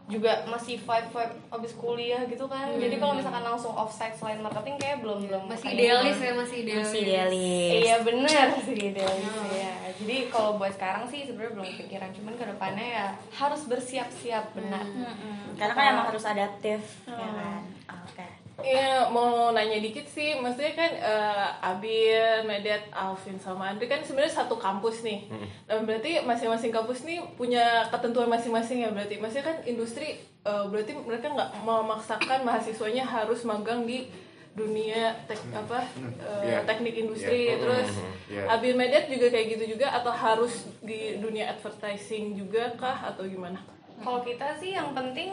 juga 0.10 0.42
masih 0.50 0.82
vibe 0.82 1.10
vibe 1.14 1.34
abis 1.54 1.72
kuliah 1.78 2.22
gitu 2.26 2.50
kan. 2.50 2.74
Jadi 2.76 2.98
kalau 2.98 3.14
misalkan 3.14 3.46
langsung 3.46 3.74
offsite 3.78 4.18
selain 4.18 4.42
marketing 4.42 4.76
kayak 4.82 5.06
belum 5.06 5.30
belum 5.30 5.44
masih 5.46 5.70
idealis 5.78 6.18
ya 6.18 6.34
masih 6.34 6.58
idealis 6.66 6.86
Masih 6.90 7.00
idealis. 7.06 7.72
iya 7.86 7.96
bener. 8.02 8.48
Sih 8.66 8.76
idealis 8.76 9.34
ya 9.54 9.80
jadi 10.00 10.32
kalau 10.32 10.56
buat 10.56 10.72
sekarang 10.72 11.12
sih 11.12 11.28
sebenarnya 11.28 11.60
belum 11.60 11.68
kepikiran. 11.76 12.10
Cuman 12.16 12.34
ke 12.40 12.46
depannya 12.48 12.88
ya 12.88 13.06
harus 13.36 13.62
bersiap-siap 13.68 14.56
benar. 14.56 14.88
Mm-mm. 14.88 15.60
Karena 15.60 15.74
kan 15.76 15.86
emang 15.92 16.08
harus 16.08 16.24
adaptif, 16.24 16.82
ya 17.04 17.30
kan. 17.36 17.62
Oke. 18.08 18.28
Iya, 18.60 19.08
mau 19.10 19.50
nanya 19.50 19.78
dikit 19.78 20.04
sih, 20.06 20.36
maksudnya 20.36 20.74
kan 20.74 20.92
eh, 20.94 21.48
Abir, 21.64 22.44
Medet, 22.44 22.88
Alvin 22.92 23.36
sama 23.36 23.72
Andri 23.72 23.86
kan 23.86 24.04
sebenarnya 24.04 24.44
satu 24.44 24.56
kampus 24.56 25.02
nih. 25.02 25.28
Dan 25.66 25.84
berarti 25.84 26.22
masing-masing 26.22 26.70
kampus 26.70 27.04
nih 27.04 27.20
punya 27.34 27.88
ketentuan 27.88 28.28
masing-masing 28.28 28.84
ya 28.84 28.90
berarti. 28.90 29.18
Maksudnya 29.18 29.46
kan 29.50 29.58
industri 29.64 30.18
eh, 30.22 30.66
berarti 30.68 30.96
mereka 30.96 31.32
nggak 31.32 31.50
memaksakan 31.62 32.44
mahasiswanya 32.44 33.04
harus 33.04 33.44
magang 33.44 33.84
di 33.84 34.08
dunia 34.50 35.14
tek, 35.24 35.40
apa 35.54 35.86
eh, 36.20 36.52
Iya. 36.52 36.66
teknik 36.68 36.96
industri 36.98 37.54
Iya. 37.54 37.62
terus 37.62 37.90
Iya. 38.28 38.44
Abir 38.50 38.76
Medet 38.76 39.08
juga 39.08 39.30
kayak 39.30 39.48
gitu 39.56 39.78
juga 39.78 39.88
atau 39.94 40.12
harus 40.12 40.68
di 40.82 41.16
dunia 41.18 41.54
advertising 41.54 42.36
juga 42.36 42.74
kah 42.76 43.14
atau 43.14 43.24
gimana? 43.24 43.62
Kalau 44.00 44.20
kita 44.20 44.56
sih 44.58 44.74
yang 44.74 44.92
penting 44.92 45.32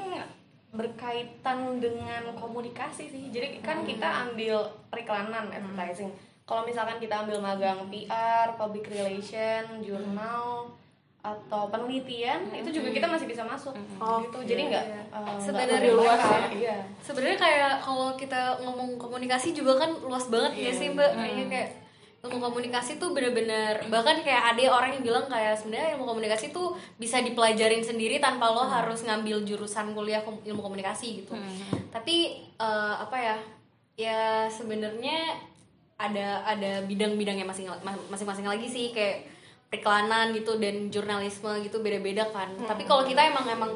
berkaitan 0.77 1.81
dengan 1.81 2.23
komunikasi 2.37 3.09
sih. 3.09 3.25
Jadi 3.33 3.65
kan 3.65 3.83
kita 3.83 4.29
ambil 4.29 4.63
periklanan 4.93 5.49
advertising. 5.49 6.13
Kalau 6.47 6.63
misalkan 6.63 7.03
kita 7.03 7.27
ambil 7.27 7.43
magang 7.43 7.91
PR, 7.91 8.55
public 8.55 8.87
relation, 8.87 9.83
jurnal 9.83 10.71
atau 11.27 11.67
penelitian, 11.67 12.55
itu 12.55 12.71
juga 12.71 12.95
kita 12.95 13.11
masih 13.11 13.27
bisa 13.27 13.43
masuk. 13.43 13.75
gitu. 14.23 14.39
Jadi 14.47 14.71
nggak 14.71 14.85
eh, 14.87 15.03
nggak 15.11 15.43
Sebenarnya 15.43 15.91
luas 15.91 16.23
ya. 16.23 16.39
Iya. 16.55 16.77
sebenarnya 17.03 17.39
kayak 17.41 17.73
kalau 17.83 18.15
kita 18.15 18.63
ngomong 18.63 18.95
komunikasi 18.95 19.51
juga 19.51 19.75
kan 19.83 19.91
luas 20.07 20.31
banget 20.31 20.55
ya 20.55 20.71
sih 20.71 20.95
mbak 20.95 21.19
kayaknya 21.19 21.47
kayak 21.51 21.71
ilmu 22.27 22.43
komunikasi 22.43 22.99
tuh 22.99 23.15
bener-bener 23.15 23.87
bahkan 23.87 24.19
kayak 24.21 24.53
ada 24.53 24.63
orang 24.75 24.99
yang 24.99 25.05
bilang 25.07 25.27
kayak 25.31 25.55
sebenarnya 25.55 25.95
ilmu 25.95 26.05
komunikasi 26.05 26.51
tuh 26.51 26.75
bisa 26.99 27.23
dipelajarin 27.23 27.87
sendiri 27.87 28.19
tanpa 28.19 28.51
lo 28.51 28.67
harus 28.67 29.07
ngambil 29.07 29.47
jurusan 29.47 29.95
kuliah 29.95 30.21
ilmu 30.27 30.59
komunikasi 30.59 31.23
gitu. 31.23 31.39
Tapi 31.95 32.43
eh, 32.59 32.95
apa 32.99 33.17
ya 33.17 33.37
ya 33.97 34.21
sebenarnya 34.51 35.39
ada 35.97 36.45
ada 36.45 36.85
bidang-bidangnya 36.85 37.49
masing 37.49 37.73
masing-masing 38.13 38.45
lagi 38.45 38.69
sih 38.69 38.93
kayak 38.93 39.25
periklanan 39.73 40.37
gitu 40.37 40.61
dan 40.61 40.93
jurnalisme 40.93 41.63
gitu 41.63 41.79
beda-beda 41.81 42.29
kan. 42.35 42.51
Tapi 42.67 42.85
kalau 42.85 43.07
kita 43.09 43.23
emang 43.23 43.47
emang 43.49 43.73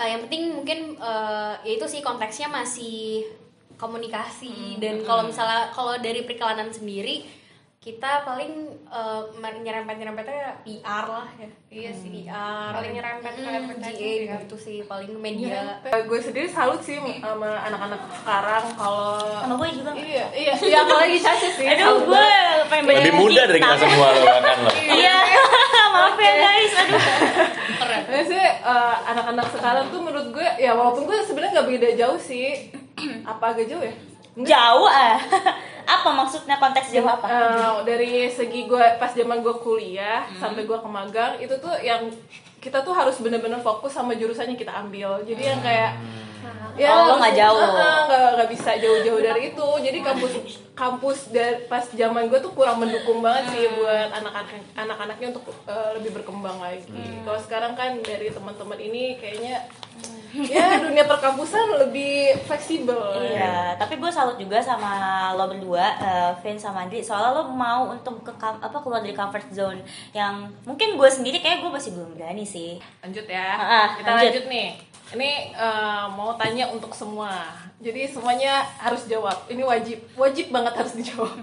eh, 0.00 0.08
yang 0.08 0.24
penting 0.26 0.56
mungkin 0.56 0.96
eh, 0.98 1.54
ya 1.62 1.72
itu 1.76 1.86
sih 1.86 2.00
konteksnya 2.00 2.48
masih 2.50 3.28
komunikasi 3.74 4.78
dan 4.78 5.02
kalau 5.02 5.26
misalnya 5.26 5.70
kalau 5.74 5.98
dari 5.98 6.22
periklanan 6.22 6.70
sendiri 6.70 7.26
kita 7.84 8.24
paling 8.24 8.48
uh, 8.88 9.28
nyerempet 9.60 10.00
nyerempetnya 10.00 10.56
PR 10.64 11.04
lah 11.04 11.28
ya 11.36 11.48
Iya 11.68 11.92
sih. 11.92 12.24
PR 12.24 12.72
Paling 12.72 12.92
nyerempet 12.96 13.32
ke 13.34 13.44
Hmm, 13.44 13.76
GA 13.76 13.92
sih 13.92 14.24
kan. 14.24 14.40
gitu 14.40 14.56
sih 14.56 14.78
paling 14.88 15.12
media 15.20 15.84
Eh, 15.84 16.00
gue 16.00 16.16
sendiri 16.16 16.48
salut 16.48 16.80
sih 16.80 16.96
sama 17.20 17.60
anak-anak 17.60 18.00
sekarang 18.14 18.64
kalau 18.72 19.20
Sama 19.36 19.54
gue 19.60 19.68
juga. 19.76 19.92
Iya, 19.92 20.24
iya, 20.32 20.52
iya 20.56 20.78
apalagi 20.80 21.20
Caca 21.20 21.48
sih. 21.50 21.66
Aduh, 21.68 21.84
Salut 21.84 22.02
gue 22.08 22.24
pengen 22.72 22.84
banyak 22.88 23.02
Lebih 23.04 23.14
muda 23.20 23.42
dari 23.44 23.60
kita 23.60 23.76
semua 23.76 24.06
lo 24.08 24.20
bahkan 24.24 24.56
lo. 24.64 24.70
Iya, 24.96 25.16
maaf 25.94 26.16
ya 26.16 26.34
guys. 26.40 26.72
Aduh. 26.80 27.00
Maksudnya 28.06 28.48
eh, 28.64 28.94
anak-anak 29.12 29.46
sekarang 29.52 29.84
tuh 29.92 30.00
menurut 30.00 30.28
gue 30.32 30.48
ya 30.56 30.72
walaupun 30.72 31.04
gue 31.04 31.20
sebenarnya 31.20 31.52
nggak 31.52 31.68
beda 31.68 31.88
jauh 32.00 32.16
sih. 32.16 32.72
Apa 33.28 33.52
agak 33.52 33.68
jauh 33.68 33.84
ya? 33.84 33.92
Jauh 34.34 34.88
ah. 34.88 35.20
Apa 35.84 36.10
maksudnya 36.16 36.56
konteks 36.56 36.92
jauh 36.92 37.08
apa? 37.08 37.26
Eh, 37.28 37.74
dari 37.84 38.12
segi 38.32 38.64
gue 38.64 38.84
pas 38.96 39.12
zaman 39.12 39.44
gue 39.44 39.54
kuliah 39.60 40.24
sampai 40.40 40.64
gue 40.64 40.78
ke 40.80 40.88
magang 40.88 41.36
itu 41.38 41.54
tuh 41.60 41.72
yang 41.84 42.08
kita 42.64 42.80
tuh 42.80 42.96
harus 42.96 43.20
bener-bener 43.20 43.60
fokus 43.60 43.92
sama 43.92 44.16
jurusan 44.16 44.48
yang 44.48 44.60
kita 44.60 44.72
ambil. 44.72 45.20
Jadi 45.28 45.42
yang 45.44 45.60
kayak 45.60 46.00
ya 46.74 46.90
Oh, 46.90 47.16
nggak 47.16 47.34
jauh. 47.34 47.60
nggak 47.60 48.30
nggak 48.34 48.48
bisa 48.50 48.70
jauh-jauh 48.76 49.20
dari 49.20 49.50
itu. 49.50 49.68
Jadi 49.80 49.98
kampus 50.00 50.32
kampus 50.74 51.18
dari 51.30 51.64
pas 51.64 51.86
zaman 51.86 52.26
gue 52.26 52.38
tuh 52.38 52.50
kurang 52.50 52.78
mendukung 52.78 53.20
banget 53.20 53.44
sih 53.50 53.64
buat 53.70 54.10
anak-anak 54.12 54.50
anak-anaknya 54.74 55.26
untuk 55.30 55.44
eh, 55.64 55.90
lebih 55.94 56.10
berkembang 56.12 56.58
lagi. 56.58 56.90
Kalau 57.20 57.38
sekarang 57.38 57.72
kan 57.72 58.00
dari 58.00 58.28
teman-teman 58.28 58.76
ini 58.76 59.16
kayaknya 59.16 59.62
ya 60.34 60.82
dunia 60.82 61.06
perkampusan 61.06 61.78
lebih 61.78 62.34
fleksibel. 62.42 63.22
Iya, 63.22 63.78
tapi 63.78 63.94
gue 63.94 64.10
salut 64.10 64.34
juga 64.34 64.58
sama 64.58 64.90
lo 65.32 65.46
berdua, 65.46 65.94
eh, 65.94 66.30
Vin 66.42 66.58
sama 66.58 66.82
Andri. 66.82 66.98
Soalnya 67.00 67.30
lo 67.32 67.42
mau 67.48 67.86
untuk 67.88 68.18
ke 68.20 68.34
apa 68.34 68.74
keluar 68.74 68.98
dari 68.98 69.14
comfort 69.14 69.46
zone 69.48 69.78
yang 70.10 70.50
mungkin 70.66 70.98
gue 70.98 71.06
sendiri 71.08 71.38
kayak 71.38 71.62
gue 71.62 71.70
masih 71.70 71.94
belum 71.94 72.18
berani 72.18 72.42
sih. 72.42 72.82
Lanjut 72.98 73.22
ya. 73.24 73.46
Ah, 73.54 73.86
Kita 73.94 74.10
lanjut. 74.10 74.42
lanjut. 74.42 74.44
nih. 74.50 74.70
Ini 75.14 75.54
eh, 75.54 76.06
mau 76.18 76.34
tanya 76.34 76.66
untuk 76.74 76.90
semua. 76.90 77.30
Jadi 77.78 78.10
semuanya 78.10 78.66
harus 78.82 79.06
jawab. 79.06 79.46
Ini 79.46 79.62
wajib, 79.62 79.98
wajib 80.18 80.50
banget 80.50 80.74
harus 80.74 80.94
dijawab. 80.98 81.38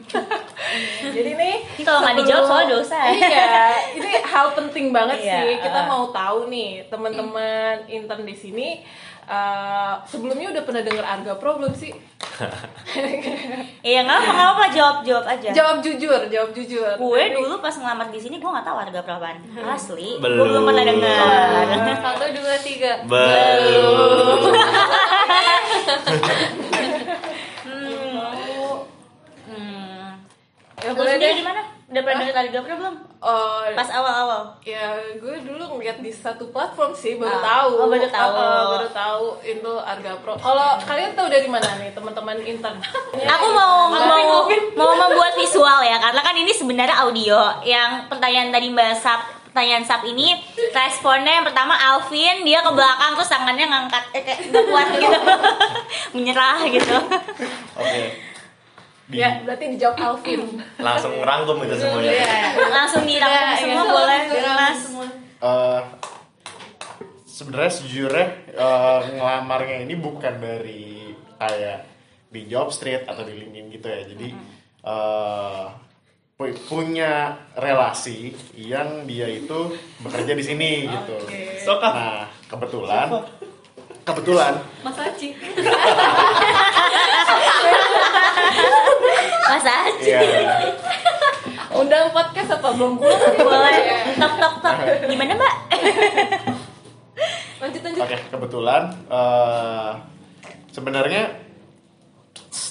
Jadi 1.16 1.32
nih. 1.40 1.56
Ini 1.80 1.84
kalau 1.88 2.00
nggak 2.04 2.18
dijawab 2.20 2.44
soalnya 2.48 2.70
dosa. 2.76 3.00
Iya, 3.16 3.52
ini 3.96 4.12
hal 4.28 4.48
penting 4.58 4.86
banget 4.92 5.24
Iya, 5.24 5.38
sih. 5.40 5.50
Kita 5.64 5.80
ah. 5.84 5.88
mau 5.88 6.04
tahu 6.12 6.52
nih 6.52 6.92
teman-teman 6.92 7.88
intern 7.88 8.28
di 8.28 8.36
sini. 8.36 8.68
Eh, 9.24 9.94
sebelumnya 10.04 10.50
udah 10.50 10.64
pernah 10.64 10.82
dengar 10.82 11.06
Arga 11.06 11.34
Pro 11.36 11.58
belum 11.58 11.74
sih? 11.74 11.92
Iya 13.82 14.02
nggak 14.02 14.14
apa 14.16 14.30
nggak 14.32 14.50
apa 14.52 14.66
jawab 14.72 14.98
jawab 15.02 15.26
aja. 15.26 15.50
Jawab 15.52 15.78
jujur, 15.80 16.22
jawab 16.28 16.50
jujur. 16.52 16.94
Gue 16.96 17.24
dulu 17.32 17.58
pas 17.58 17.74
ngelamar 17.74 18.08
di 18.08 18.18
sini 18.18 18.38
gue 18.38 18.46
nggak 18.46 18.62
tahu 18.64 18.78
harga 18.78 19.00
berapaan. 19.00 19.38
Asli. 19.60 20.16
Gue 20.16 20.22
Belum. 20.22 20.46
belum 20.48 20.64
pernah 20.64 20.86
dengar. 20.86 21.66
satu 22.04 22.26
dua 22.32 22.56
tiga 22.58 22.92
Belum. 23.06 24.42
Hmm. 29.44 30.18
Ya 30.78 30.88
Lo 30.88 30.94
boleh 30.96 31.16
deh. 31.18 31.34
di 31.36 31.44
mana? 31.44 31.62
Udah 31.92 32.02
pernah 32.02 32.24
dengar 32.24 32.36
harga 32.40 32.60
berapa 32.64 32.80
belum? 32.80 32.96
Oh, 33.20 33.62
Pas 33.76 33.90
awal-awal. 33.92 34.48
Ya, 34.64 34.96
gue 35.14 35.36
dulu 35.44 35.76
ngeliat 35.76 36.00
di 36.00 36.08
satu 36.08 36.48
platform 36.48 36.96
sih, 36.96 37.20
baru 37.20 37.36
Ah, 37.36 37.44
tahu. 37.44 37.72
oh, 37.78 37.88
baru 37.92 38.08
tahu. 38.08 38.32
Ah, 38.32 38.42
ah, 38.42 38.64
baru 38.72 38.90
tahu 38.90 39.26
itu 39.44 39.72
Arga 39.78 40.12
Pro. 40.18 40.34
Kalau 40.34 40.80
kalian 40.80 41.12
tahu 41.14 41.28
dari 41.28 41.46
mana 41.46 41.68
nih, 41.78 41.92
teman-teman 41.92 42.40
intern? 42.40 42.80
Aku 43.36 43.46
mau 43.52 43.92
mau 43.92 44.48
mau 44.74 44.92
membuat 44.96 45.36
visual 45.36 45.84
ya 45.84 46.00
karena 46.00 46.22
kan 46.24 46.34
ini 46.34 46.50
sebenarnya 46.50 46.96
audio. 46.98 47.60
Yang 47.62 48.08
pertanyaan 48.08 48.50
tadi 48.50 48.72
Mbak 48.72 48.92
Sap 48.96 49.22
pertanyaan 49.52 49.84
Sap 49.84 50.08
ini 50.08 50.32
responnya 50.72 51.44
yang 51.44 51.46
pertama 51.46 51.76
Alvin 51.76 52.48
dia 52.48 52.64
ke 52.64 52.72
belakang 52.72 53.20
terus 53.20 53.28
tangannya 53.28 53.68
ngangkat 53.68 54.04
eh, 54.16 54.24
kayak 54.24 54.40
nggak 54.48 54.64
kuat 54.64 54.88
gitu 54.96 55.20
menyerah 56.16 56.64
gitu 56.72 56.96
Oke. 57.76 58.31
Di- 59.12 59.19
Ya, 59.19 59.43
berarti 59.43 59.65
dijawab 59.69 59.97
Alvin. 60.00 60.41
Langsung 60.78 61.12
ngerangkum 61.13 61.60
itu 61.62 61.76
semuanya. 61.76 62.12
langsung 62.71 63.04
dirangkum 63.04 63.56
semua 63.60 63.84
boleh? 63.86 64.19
mas 64.50 64.80
Eh, 65.38 65.82
sebenarnya 67.26 67.71
sejujurnya 67.74 68.26
eh, 68.50 69.00
ngelamarnya 69.13 69.78
ini 69.82 69.95
bukan 69.95 70.34
dari 70.38 71.12
kayak 71.36 71.80
di 72.28 72.47
job 72.47 72.69
street 72.69 73.04
atau 73.04 73.21
di 73.21 73.36
LinkedIn 73.36 73.65
gitu 73.69 73.84
ya. 73.86 74.02
Jadi 74.06 74.28
eh, 74.82 75.65
pu- 76.34 76.62
punya 76.65 77.12
relasi 77.54 78.32
yang 78.56 79.04
dia 79.04 79.28
itu 79.28 79.74
bekerja 80.00 80.32
di 80.32 80.41
sini 80.41 80.71
gitu. 80.88 81.17
Nah 81.91 82.24
kebetulan 82.47 83.12
kebetulan 84.02 84.54
mas 84.82 84.97
Aci 84.97 85.30
mas 89.52 89.68
Aji 89.68 90.08
ya 90.08 90.22
Undang 91.72 92.12
podcast 92.12 92.52
apa? 92.52 92.72
Belum 92.76 93.00
pulang? 93.00 93.20
boleh. 93.40 93.80
Tok 94.20 94.34
tok 94.36 94.56
tok. 94.60 94.76
Gimana 95.08 95.40
mbak? 95.40 95.56
Lanjut 97.64 97.82
lanjut. 97.82 98.02
Oke, 98.04 98.18
kebetulan 98.28 98.84
eh, 99.08 99.92
sebenarnya 100.72 101.24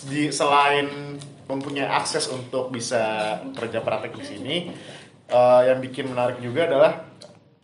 di 0.04 0.28
selain 0.28 1.16
mempunyai 1.48 1.88
akses 1.88 2.28
untuk 2.28 2.68
bisa 2.68 3.00
kerja 3.56 3.80
praktek 3.80 4.12
di 4.20 4.24
sini, 4.24 4.56
eh, 5.26 5.60
yang 5.64 5.80
bikin 5.80 6.12
menarik 6.12 6.36
juga 6.44 6.68
adalah 6.68 6.92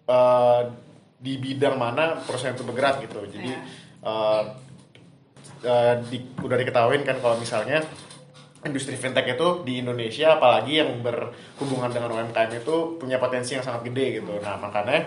eh, 0.08 0.60
di 1.20 1.36
bidang 1.36 1.76
mana 1.76 2.16
perusahaan 2.24 2.56
itu 2.56 2.64
bergerak 2.64 3.04
gitu. 3.04 3.20
Jadi 3.28 3.52
eh, 4.02 4.42
eh, 5.64 5.94
di- 6.08 6.32
udah 6.40 6.56
diketahuin 6.56 7.04
kan 7.04 7.20
kalau 7.20 7.36
misalnya 7.36 7.84
industri 8.68 8.98
fintech 8.98 9.38
itu 9.38 9.62
di 9.62 9.80
Indonesia 9.80 10.36
apalagi 10.36 10.82
yang 10.82 11.00
berhubungan 11.00 11.90
dengan 11.90 12.10
UMKM 12.12 12.50
itu 12.58 13.00
punya 13.00 13.16
potensi 13.16 13.54
yang 13.54 13.64
sangat 13.64 13.86
gede 13.86 14.22
gitu. 14.22 14.36
Nah 14.42 14.58
makanya 14.58 15.06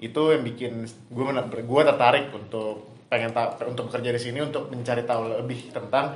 itu 0.00 0.32
yang 0.32 0.42
bikin 0.46 0.86
gue 0.86 1.24
gue 1.66 1.82
tertarik 1.84 2.32
untuk 2.32 2.90
pengen 3.10 3.34
untuk 3.66 3.90
bekerja 3.90 4.10
di 4.14 4.20
sini 4.22 4.38
untuk 4.40 4.70
mencari 4.70 5.02
tahu 5.02 5.42
lebih 5.42 5.74
tentang 5.74 6.14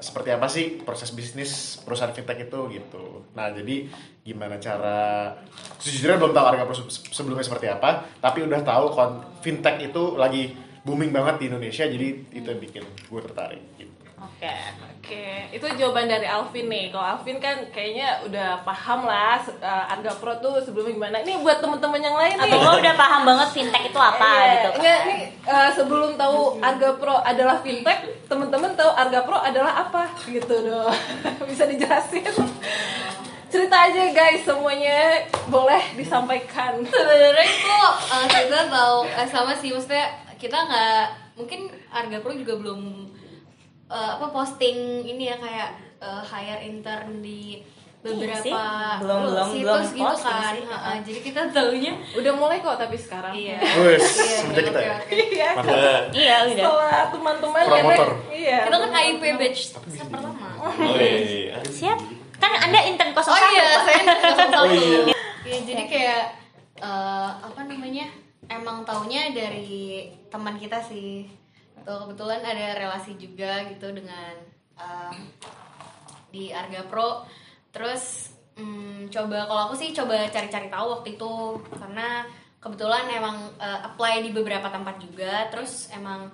seperti 0.00 0.32
apa 0.32 0.48
sih 0.48 0.80
proses 0.80 1.12
bisnis 1.12 1.76
perusahaan 1.84 2.10
fintech 2.10 2.48
itu 2.48 2.58
gitu. 2.72 3.28
Nah 3.36 3.52
jadi 3.52 3.84
gimana 4.24 4.56
cara 4.56 5.36
sejujurnya 5.76 6.16
belum 6.16 6.32
tahu 6.32 6.44
harga 6.48 6.64
sebelumnya 7.12 7.44
seperti 7.44 7.68
apa, 7.68 8.08
tapi 8.18 8.40
udah 8.48 8.64
tahu 8.64 8.96
fintech 9.44 9.76
itu 9.84 10.16
lagi 10.16 10.56
booming 10.80 11.12
banget 11.12 11.44
di 11.44 11.52
Indonesia 11.52 11.84
jadi 11.84 12.08
itu 12.32 12.46
yang 12.48 12.60
bikin 12.60 12.84
gue 12.88 13.20
tertarik 13.20 13.60
gitu. 13.76 13.92
Oke. 14.20 14.52
Oke, 15.00 15.48
itu 15.50 15.66
jawaban 15.80 16.06
dari 16.06 16.28
Alvin 16.28 16.68
nih. 16.68 16.92
Kalau 16.92 17.16
Alvin 17.16 17.40
kan 17.40 17.56
kayaknya 17.72 18.20
udah 18.28 18.60
paham 18.62 19.08
lah 19.08 19.40
uh, 19.40 19.92
Arga 19.96 20.12
Pro 20.20 20.36
tuh 20.38 20.60
sebelumnya 20.60 20.92
gimana. 20.92 21.16
Ini 21.24 21.40
buat 21.40 21.58
temen-temen 21.58 21.98
yang 22.04 22.14
lain 22.14 22.36
nih. 22.36 22.52
Atau 22.52 22.62
lo 22.62 22.72
udah 22.78 22.94
paham 23.00 23.22
banget 23.24 23.48
fintech 23.50 23.90
itu 23.90 23.96
apa 23.98 24.28
Iya, 24.28 24.52
gitu. 24.52 24.68
Enggak, 24.76 24.98
nih 25.08 25.20
uh, 25.48 25.70
sebelum 25.72 26.10
tahu 26.20 26.60
Arga 26.60 26.90
Pro 27.00 27.16
adalah 27.24 27.56
fintech, 27.64 27.98
temen-temen 28.28 28.70
tahu 28.76 28.90
Arga 28.92 29.20
Pro 29.24 29.38
adalah 29.40 29.72
apa 29.88 30.02
gitu 30.28 30.54
dong. 30.68 30.94
Bisa 31.48 31.64
dijelasin. 31.64 32.30
Cerita 33.50 33.76
aja 33.90 34.02
guys, 34.14 34.46
semuanya 34.46 35.26
boleh 35.50 35.96
disampaikan. 35.96 36.78
sebenarnya 36.86 37.46
itu 37.50 37.72
uh, 38.14 38.26
kita 38.30 38.68
tahu 38.68 38.96
eh, 39.10 39.26
sama 39.26 39.56
sih 39.56 39.74
maksudnya 39.74 40.06
kita 40.38 40.54
nggak 40.54 41.04
mungkin 41.40 41.72
harga 41.88 42.20
pro 42.20 42.32
juga 42.32 42.56
belum 42.56 42.80
uh, 43.90 44.16
apa 44.16 44.26
posting 44.30 44.76
ini 45.02 45.26
ya 45.26 45.36
kayak 45.36 45.70
uh, 45.98 46.22
hire 46.22 46.62
intern 46.62 47.18
di 47.18 47.58
beberapa 48.00 48.40
sih. 48.40 48.48
Belum- 48.96 49.28
belum- 49.28 49.50
situs 49.50 49.60
belum 49.60 49.92
gitu 49.92 50.06
posting 50.06 50.32
kan 50.32 50.54
sih. 50.56 50.62
Ha-ha, 50.64 50.90
jadi 51.02 51.20
kita 51.20 51.40
tahunya 51.50 51.92
Udah 52.14 52.32
mulai 52.32 52.58
kok 52.58 52.78
tapi 52.78 52.96
sekarang. 52.96 53.32
iya 53.34 53.60
Wes, 53.60 54.00
Iya, 54.00 54.36
semenjak 54.40 54.64
kita 54.64 54.80
ya. 54.80 54.96
Iya. 55.10 55.50
Iya 56.08 56.36
udah. 56.46 56.64
Setelah 56.64 57.02
teman-teman 57.10 57.60
ya, 57.60 57.68
Promotor. 57.68 58.10
Iya. 58.30 58.58
kita 58.64 58.76
kan 58.78 58.90
AIP 58.94 59.22
batch 59.36 59.60
pertama 60.00 60.48
Oh 60.56 60.72
iya. 60.96 61.60
Siap. 61.60 61.98
Kan 62.36 62.52
Anda 62.56 62.80
intern 62.86 63.12
01. 63.12 63.20
oh 63.20 63.40
iya 63.52 63.68
saya 63.84 63.98
nggak 64.00 64.48
tahu 64.48 64.64
Oh 64.64 64.72
iya. 64.72 64.98
ya 65.42 65.56
jadi 65.60 65.84
kayak 65.84 66.22
eh, 66.78 67.30
apa 67.36 67.60
namanya 67.62 68.08
emang 68.46 68.80
taunya 68.82 69.28
dari 69.30 70.08
teman 70.26 70.56
kita 70.56 70.80
sih 70.80 71.28
tuh 71.84 71.98
kebetulan 72.06 72.42
ada 72.44 72.66
relasi 72.76 73.16
juga 73.16 73.64
gitu 73.68 73.90
dengan 73.92 74.34
eh, 74.78 75.14
di 76.30 76.54
Arga 76.54 76.86
Pro 76.86 77.26
terus 77.70 78.34
mm, 78.58 79.10
coba 79.10 79.46
kalau 79.46 79.62
aku 79.70 79.74
sih 79.78 79.90
coba 79.94 80.26
cari-cari 80.30 80.68
tahu 80.70 80.86
waktu 81.00 81.08
itu 81.18 81.32
karena 81.74 82.26
kebetulan 82.60 83.06
emang 83.10 83.36
eh, 83.58 83.80
apply 83.86 84.22
di 84.22 84.30
beberapa 84.30 84.68
tempat 84.68 84.96
juga 85.00 85.48
terus 85.48 85.90
emang 85.94 86.30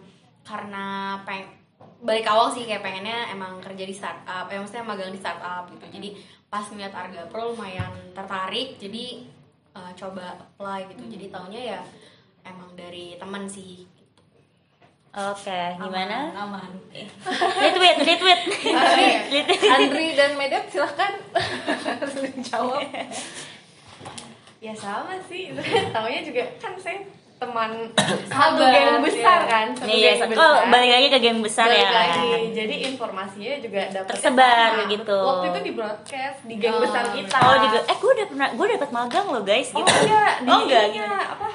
karena 0.47 1.19
peng 1.27 1.57
balik 2.01 2.29
awal 2.29 2.53
sih 2.53 2.69
kayak 2.69 2.85
pengennya 2.85 3.33
emang 3.33 3.59
kerja 3.59 3.85
di 3.89 3.95
startup, 3.97 4.47
ya 4.53 4.61
maksudnya 4.61 4.85
magang 4.85 5.13
di 5.13 5.21
startup 5.21 5.65
gitu. 5.73 5.87
Jadi 5.89 6.09
pas 6.47 6.65
ngeliat 6.69 6.93
Arga 6.93 7.23
Pro 7.27 7.53
lumayan 7.53 7.93
tertarik, 8.13 8.77
jadi 8.77 9.25
eh, 9.75 9.93
coba 9.97 10.37
apply 10.37 10.93
gitu. 10.93 11.03
Jadi 11.09 11.27
taunya 11.33 11.63
ya 11.77 11.81
emang 12.45 12.77
dari 12.77 13.17
teman 13.17 13.49
sih. 13.49 13.96
Oke, 15.17 15.61
gimana? 15.75 16.29
Aman. 16.35 16.71
Retweet, 17.57 17.97
retweet. 17.99 18.41
Andri, 18.69 19.09
Andri 19.67 20.07
dan 20.13 20.37
Medet 20.37 20.69
silahkan 20.69 21.17
dijawab. 22.15 22.85
ya 24.57 24.73
sama 24.73 25.17
sih 25.25 25.53
taunya 25.95 26.21
juga 26.21 26.43
kan 26.59 26.75
saya 26.75 26.99
teman 27.37 27.71
satu 28.29 28.57
Sahabat, 28.57 28.73
geng 28.73 28.99
besar 29.01 29.39
ya. 29.39 29.47
kan 29.47 29.67
satu 29.73 29.87
Iya, 29.87 30.13
geng 30.19 30.33
oh, 30.35 30.57
balik 30.67 30.91
lagi 30.91 31.07
ke 31.07 31.19
geng 31.19 31.41
besar 31.41 31.69
Balik 31.69 31.77
ya. 31.79 31.93
lagi. 31.93 32.29
jadi 32.53 32.75
informasinya 32.91 33.53
juga 33.59 33.81
dapat 33.91 34.09
Tersebar 34.11 34.69
gitu. 34.87 35.19
waktu 35.19 35.47
itu 35.47 35.61
di 35.63 35.73
broadcast 35.73 36.39
di 36.43 36.55
geng 36.57 36.73
Oh, 36.73 36.81
besar 36.83 37.05
kita 37.11 37.37
Oh, 37.39 37.57
juga. 37.59 37.79
Eh, 37.85 37.97
gue 37.97 38.11
udah 38.11 38.27
pernah, 38.27 38.49
gue 38.51 38.67
dapet 38.71 38.91
magang 38.91 39.27
loh 39.29 39.43
guys. 39.43 39.69
oh 39.71 39.79
Gitu. 39.79 39.93
iya 40.05 40.25
di 40.37 40.49
oh 40.49 40.59
enggak, 40.59 40.85
gimana? 40.91 41.21
apa 41.31 41.47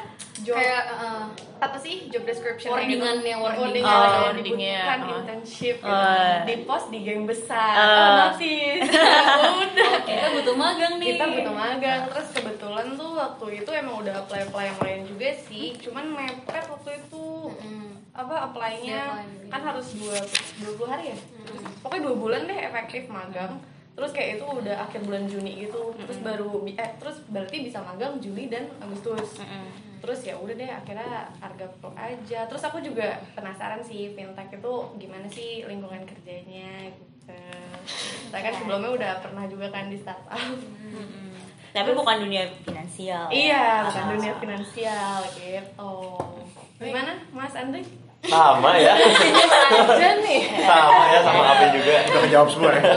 job 0.42 0.56
Kayak 0.56 0.84
eh, 0.92 1.24
apa 1.60 1.78
sih 1.78 2.08
job 2.08 2.24
description 2.24 2.72
Wordingan 2.72 3.22
yang 3.22 3.40
wording. 3.40 3.62
wording 3.62 3.84
Oh, 3.84 3.92
yang 3.92 4.24
wordingnya. 4.28 4.76
dibutuhkan 4.76 5.00
Oh. 5.02 5.14
internship 5.16 5.76
gitu. 5.78 5.88
Oh. 5.88 6.36
di 6.42 6.56
post 6.64 6.88
di 6.90 7.00
geng 7.02 7.24
besar 7.24 7.74
Oh. 7.74 7.86
oh, 7.86 8.10
notice 8.20 8.82
udah 9.64 9.92
kita 10.02 10.28
butuh 10.34 10.56
magang 10.56 10.94
nih. 10.98 11.08
kita 11.12 11.26
butuh 11.28 11.54
magang 11.54 12.02
terus 12.08 12.28
kebetulan 12.32 12.88
tuh 12.94 13.12
waktu 13.14 13.46
itu 13.58 13.70
emang 13.72 13.96
udah 14.00 14.14
apply 14.18 14.40
apply 14.44 14.66
yang 14.66 14.80
lain 14.80 15.02
juga 15.08 15.30
sih 15.40 15.66
cuman 15.78 16.06
mepet 16.12 16.66
waktu 16.68 16.92
itu 16.98 17.26
Mm. 17.52 17.90
apa 18.12 18.36
apply-nya 18.44 19.02
kan 19.48 19.62
harus 19.64 19.94
dua 19.94 20.18
dua 20.58 20.74
puluh 20.74 20.90
hari 20.90 21.06
ya 21.10 21.18
pokoknya 21.80 22.02
dua 22.04 22.16
bulan 22.18 22.42
deh 22.44 22.60
efektif 22.62 23.08
magang 23.08 23.56
terus 23.92 24.12
kayak 24.12 24.30
itu 24.36 24.46
udah 24.46 24.76
akhir 24.82 25.02
bulan 25.02 25.26
Juni 25.26 25.62
gitu. 25.62 25.92
Terus 25.96 26.18
baru 26.20 26.60
bi- 26.60 26.76
eh 26.76 26.92
terus 26.96 27.22
berarti 27.26 27.62
bisa 27.62 27.80
magang 27.80 28.18
Juli 28.18 28.48
dan 28.48 28.70
Agustus. 28.78 29.38
Terus 30.00 30.20
ya 30.24 30.34
udah 30.34 30.52
deh 30.52 30.66
akhirnya 30.66 31.12
harga 31.38 31.66
pro 31.78 31.94
aja. 31.94 32.40
Terus 32.44 32.64
aku 32.64 32.80
juga 32.80 33.06
penasaran 33.32 33.80
sih 33.80 34.12
fintech 34.12 34.50
itu 34.52 34.74
gimana 34.98 35.28
sih 35.28 35.62
lingkungan 35.64 36.02
kerjanya 36.04 36.90
gitu. 36.90 37.36
Saya 38.28 38.42
kan 38.44 38.54
sebelumnya 38.54 38.92
udah 38.92 39.12
pernah 39.20 39.46
juga 39.46 39.70
kan 39.70 39.88
di 39.88 39.96
startup. 39.96 40.42
Tapi 41.72 41.92
bukan 41.94 42.18
dunia 42.20 42.44
finansial. 42.62 43.30
iya 43.30 43.86
bukan 43.86 44.04
dunia 44.12 44.34
finansial 44.36 45.18
gitu. 45.34 45.94
Gimana 46.78 47.16
Mas 47.30 47.54
Andri 47.54 47.86
Sama 48.22 48.76
ya. 48.76 48.94
Aja 49.72 50.10
nih. 50.20 50.42
Sama 50.60 51.02
ya 51.08 51.20
sama 51.22 51.42
Alvin 51.48 51.70
juga. 51.74 51.94
Udah 52.08 52.22
kejawab 52.22 52.48
semua 52.50 52.72
ya. 52.72 52.94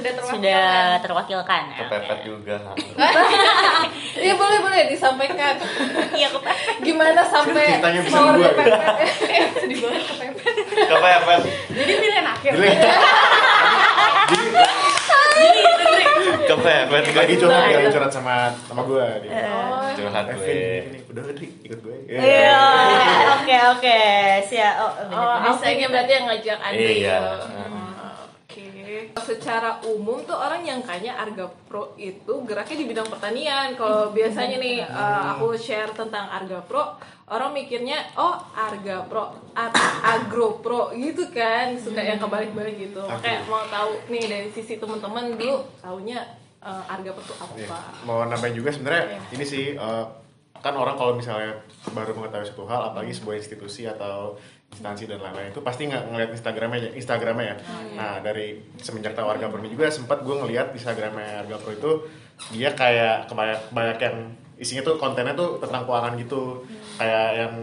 Sudah 0.00 0.12
terwakilkan 0.12 0.34
Sudah 0.34 0.72
terwakilkan. 0.98 1.62
ya. 1.66 1.76
Kepepet 1.80 2.18
juga. 2.22 2.56
Iya 4.12 4.34
boleh 4.34 4.58
boleh 4.58 4.80
disampaikan. 4.88 5.54
Iya, 6.12 6.28
kepepet. 6.28 6.56
Gimana 6.82 7.22
sampai 7.24 7.64
Ceritanya 7.70 8.00
bisa 8.02 8.18
dua, 8.18 8.48
kepepet? 8.50 8.68
eh 9.24 9.44
sedih 9.54 9.78
banget 9.80 10.02
kepepet 10.04 10.54
Kepepet. 10.82 11.40
jadi 11.70 11.92
pilihan 11.94 12.26
akhir 12.26 12.52
Jadi 12.60 12.68
Kepepet 16.42 16.88
lagi 17.12 17.34
curhat 17.36 17.62
lagi 17.64 17.88
curhat 17.88 18.10
sama 18.10 18.34
sama 18.60 18.82
gue 18.82 19.06
dia. 19.22 19.30
Curhat 19.94 20.26
gue. 20.28 20.50
ini 20.82 20.98
udah 21.06 21.22
Andri 21.24 21.46
ikut 21.62 21.78
gue. 21.80 21.96
Iya, 22.10 22.58
oke 23.32 23.56
oke. 23.72 24.00
Siap. 24.44 24.74
Oh. 24.76 24.92
Oh, 25.10 25.36
Alvin 25.48 25.88
berarti 25.88 26.12
yang 26.12 26.26
ngajak 26.26 26.58
Andri. 26.60 26.94
Iya. 27.00 27.18
Oke. 29.14 29.32
Secara 29.32 29.80
umum 29.88 30.20
tuh 30.28 30.36
orang 30.36 30.60
yang 30.60 30.84
kayaknya 30.84 31.16
Arga 31.16 31.48
Pro 31.68 31.96
itu 31.96 32.44
geraknya 32.44 32.76
di 32.76 32.86
bidang 32.90 33.08
pertanian. 33.08 33.72
Kalau 33.78 34.12
biasanya 34.12 34.60
nih 34.60 34.84
uh, 34.84 35.36
aku 35.36 35.56
share 35.56 35.90
tentang 35.96 36.28
Arga 36.28 36.60
Pro, 36.66 37.00
orang 37.30 37.56
mikirnya 37.56 38.02
oh 38.20 38.36
Arga 38.52 39.06
Pro, 39.08 39.32
Ar- 39.56 39.74
Agro 40.04 40.60
Pro 40.60 40.92
gitu 40.92 41.30
kan, 41.32 41.72
suka 41.78 42.02
yang 42.04 42.20
kebalik-balik 42.20 42.76
gitu. 42.76 43.02
Kayak 43.22 43.48
mau 43.48 43.64
tahu 43.70 43.96
nih 44.12 44.24
dari 44.28 44.48
sisi 44.52 44.76
teman-teman 44.76 45.38
dulu 45.38 45.64
taunya 45.80 46.20
uh, 46.60 46.84
Arga 46.90 47.16
Pro 47.16 47.22
itu 47.24 47.34
apa? 47.38 47.78
Mau 48.04 48.26
nambahin 48.28 48.54
juga 48.58 48.70
sebenarnya 48.74 49.18
ini 49.32 49.44
sih 49.46 49.74
eh, 49.74 50.04
kan 50.60 50.76
orang 50.76 50.92
kalau 50.92 51.16
misalnya 51.16 51.56
baru 51.96 52.12
mengetahui 52.12 52.52
satu 52.52 52.68
hal 52.68 52.92
apalagi 52.92 53.16
sebuah 53.16 53.40
institusi 53.40 53.88
atau 53.88 54.36
instansi 54.70 55.04
dan 55.10 55.20
lain-lain. 55.20 55.50
Itu 55.50 55.60
pasti 55.60 55.90
nggak 55.90 56.04
ngeliat 56.14 56.30
Instagramnya 56.34 56.78
Instagramnya 56.94 57.46
ya. 57.46 57.56
Nah 57.98 58.12
dari 58.22 58.58
semenjak 58.78 59.18
tahu 59.18 59.28
Arga 59.28 59.50
Pro 59.50 59.60
ini 59.60 59.74
juga 59.74 59.90
sempat 59.90 60.22
gue 60.22 60.34
ngeliat 60.34 60.72
Instagramnya 60.72 61.44
Arga 61.46 61.56
Pro 61.58 61.72
itu 61.74 61.92
dia 62.56 62.72
kayak 62.72 63.28
kebanyak, 63.28 63.60
banyak 63.74 63.98
yang 64.00 64.16
isinya 64.60 64.84
tuh 64.84 64.96
kontennya 65.00 65.32
tuh 65.36 65.60
tentang 65.60 65.84
keuangan 65.84 66.14
gitu. 66.16 66.64
Kayak 66.96 67.28
yang 67.36 67.54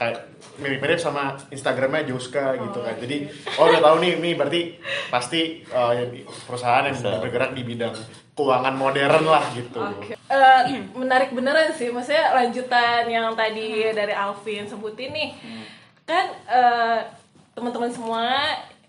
kayak 0.00 0.16
mirip-mirip 0.56 0.96
sama 0.96 1.36
Instagramnya 1.52 2.08
Joska 2.08 2.56
gitu 2.56 2.80
kan. 2.80 2.96
jadi 2.96 3.28
oh 3.60 3.68
udah 3.68 3.84
tahu 3.84 3.96
nih 4.00 4.16
ini 4.16 4.30
berarti 4.32 4.80
pasti 5.12 5.60
eh, 5.60 6.24
perusahaan 6.48 6.88
yang 6.88 6.96
Bisa. 6.96 7.20
bergerak 7.20 7.52
di 7.52 7.62
bidang 7.68 7.92
keuangan 8.32 8.72
modern 8.72 9.28
lah 9.28 9.44
gitu. 9.52 9.76
Eh, 10.32 10.60
menarik 10.96 11.36
beneran 11.36 11.68
sih, 11.76 11.92
maksudnya 11.92 12.32
lanjutan 12.32 13.04
yang 13.12 13.28
tadi 13.36 13.92
dari 13.92 14.16
Alvin 14.16 14.64
sebutin 14.64 15.12
nih, 15.12 15.28
kan 16.10 16.26
eh, 16.50 16.98
teman-teman 17.54 17.90
semua 17.94 18.26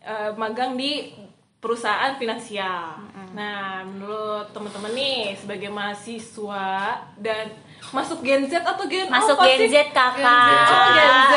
eh, 0.02 0.34
magang 0.34 0.74
di 0.74 1.14
perusahaan 1.62 2.18
finansial. 2.18 2.98
Nah, 3.38 3.86
menurut 3.86 4.50
teman-teman 4.50 4.92
nih 4.98 5.38
sebagai 5.38 5.70
mahasiswa 5.70 6.98
dan 7.22 7.54
masuk 7.94 8.26
Gen 8.26 8.50
Z 8.50 8.66
atau 8.66 8.90
Gen 8.90 9.06
Masuk 9.08 9.38
apa 9.38 9.46
Gen 9.46 9.60
sih? 9.62 9.70
Z 9.70 9.76
kakak. 9.94 10.66
Oh, 10.68 10.90
Gen 10.98 11.14
Z. 11.30 11.34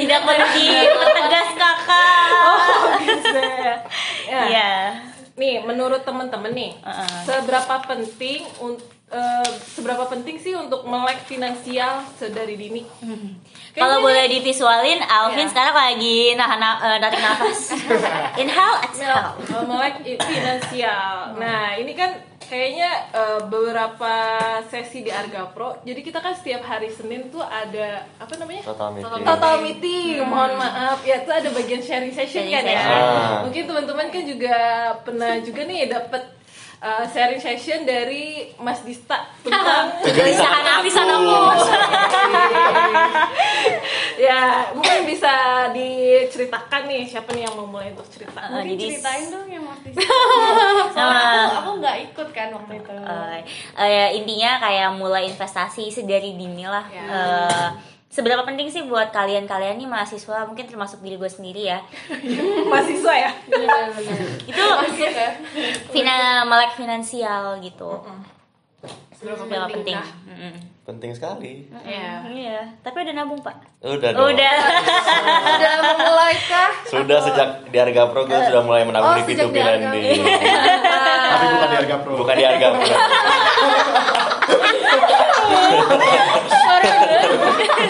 Tidak 0.00 0.20
perlu 0.24 0.46
dipertegas 0.56 1.48
kakak. 1.54 2.28
Oh, 2.32 2.56
Gen 2.98 3.20
Z. 3.20 3.36
Ya. 4.26 4.42
Iya. 4.48 4.72
Nih, 5.38 5.62
menurut 5.62 6.02
teman-teman 6.02 6.50
nih, 6.50 6.72
Uh-uh. 6.82 7.22
seberapa 7.22 7.74
penting 7.84 8.42
un- 8.58 8.80
eh, 9.10 9.48
seberapa 9.68 10.04
penting 10.04 10.36
sih 10.36 10.52
untuk 10.52 10.84
melek 10.84 11.20
finansial 11.22 12.04
sedari 12.14 12.54
dini? 12.54 12.82
Kalau 13.70 13.96
Kayaknya 13.96 13.98
boleh 14.02 14.24
divisualin, 14.28 15.00
Alvin 15.00 15.40
Iya. 15.40 15.50
sekarang 15.50 15.74
lagi 15.74 16.18
nahan 16.34 16.58
na- 16.58 16.80
eh, 16.84 16.98
narik 16.98 17.20
nafas. 17.20 17.60
Inhale, 18.36 18.76
exhale. 18.82 19.32
Uh, 19.48 19.64
melek 19.64 19.94
finansial. 20.18 21.36
Nah, 21.36 21.74
ini 21.74 21.92
kan 21.92 22.10
kayaknya 22.40 22.88
uh, 23.12 23.40
beberapa 23.44 24.14
sesi 24.66 25.00
di 25.00 25.10
Arga 25.10 25.46
Pro. 25.46 25.78
Jadi 25.82 26.00
kita 26.00 26.18
kan 26.18 26.32
setiap 26.32 26.64
hari 26.64 26.88
Senin 26.88 27.28
tuh 27.28 27.40
ada 27.40 28.02
apa 28.16 28.34
namanya? 28.36 28.64
Total 28.64 28.88
meeting. 28.90 29.22
Total 29.22 29.54
meeting. 29.60 30.16
Mohon 30.22 30.52
maaf, 30.58 30.98
ya 31.02 31.22
itu 31.22 31.30
ada 31.30 31.48
bagian 31.48 31.78
sharing 31.78 32.10
session 32.10 32.44
Sharing 32.44 32.54
kan 32.56 32.64
ya. 32.64 32.72
session. 32.74 33.00
Ah. 33.04 33.38
Mungkin 33.44 33.62
teman-teman 33.64 34.06
kan 34.08 34.22
juga 34.24 34.56
pernah 35.00 35.32
juga 35.38 35.60
nih 35.62 35.86
dapat 35.86 36.22
uh, 36.82 37.04
sharing 37.08 37.40
session 37.40 37.82
dari 37.82 38.54
Mas 38.58 38.82
Dista 38.82 39.26
tentang 39.42 39.94
Kegelisahan 40.04 40.64
Alvin 40.78 40.94
aku. 40.94 41.38
ya 44.28 44.40
mungkin 44.74 45.06
bisa 45.06 45.32
diceritakan 45.70 46.90
nih 46.90 47.06
siapa 47.06 47.30
nih 47.34 47.46
yang 47.46 47.54
mau 47.54 47.68
mulai 47.68 47.94
untuk 47.94 48.08
cerita. 48.10 48.40
Uh, 48.50 48.62
Mungkin 48.62 48.74
jadi 48.74 48.84
ceritain 48.98 49.26
dong 49.30 49.46
yang 49.46 49.64
itu. 49.88 49.98
Sama- 50.02 50.92
Soalnya 50.94 51.24
aku, 51.24 51.56
aku 51.56 51.70
nggak 51.80 51.96
ikut 52.10 52.28
kan 52.34 52.48
waktu 52.54 52.72
itu. 52.82 52.92
Eh, 52.92 53.38
eh, 53.78 54.08
intinya 54.18 54.50
kayak 54.60 54.88
mulai 54.98 55.22
investasi 55.30 55.90
sedari 55.90 56.34
dini 56.36 56.64
lah. 56.66 56.84
Ya. 56.90 57.04
Eh, 57.08 57.68
seberapa 58.08 58.40
penting 58.42 58.66
sih 58.66 58.82
buat 58.82 59.08
kalian-kalian 59.10 59.76
nih 59.76 59.84
mahasiswa 59.84 60.42
mungkin 60.42 60.64
termasuk 60.64 60.98
diri 60.98 61.14
gue 61.14 61.28
sendiri 61.28 61.62
ya 61.66 61.78
Mahasiswa 62.70 63.14
ya. 63.14 63.30
itu 64.50 64.58
Masuk 64.58 64.96
ya. 65.06 65.30
fina 65.88 66.16
melek 66.42 66.72
finansial 66.74 67.58
gitu 67.58 68.00
Seberapa 69.12 69.42
seberapa 69.42 69.66
penting 69.68 69.92
kah? 69.92 70.08
Mm-mm. 70.24 70.54
Penting 70.86 71.10
sekali. 71.10 71.66
Iya. 71.82 72.22
iya 72.24 72.58
tapi 72.80 73.02
udah 73.02 73.12
nabung 73.12 73.36
pak 73.38 73.60
Udah 73.82 74.08
dong. 74.08 74.30
udah 74.30 74.54
Udah 75.52 75.72
memulai 75.84 76.38
kah? 76.40 76.70
Sudah 76.86 77.18
sejak 77.20 77.48
di 77.66 77.76
Harga 77.76 78.08
Pro 78.08 78.24
gue 78.24 78.38
sudah 78.40 78.62
mulai 78.62 78.86
menabung 78.86 79.10
Oh, 79.10 79.16
di 79.18 79.26
sejak 79.26 79.42
P2P 79.44 79.52
di 79.52 79.60
Harga 79.60 79.74
lending. 79.90 80.20
Tapi 81.28 81.44
bukan 81.50 81.68
di 81.68 81.76
harga 81.76 81.96
pro. 81.98 82.12
Bukan 82.16 82.34
di 82.34 82.44
Harga 82.46 82.66
Pro. 82.70 82.86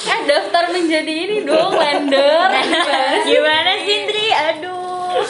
Eh 0.01 0.21
daftar 0.25 0.65
menjadi 0.71 1.13
ini 1.13 1.37
dong 1.43 1.73
lender 1.73 2.49
gimana 3.25 3.71
sih 3.79 3.95
Indri 3.97 4.27
aduh 4.31 5.23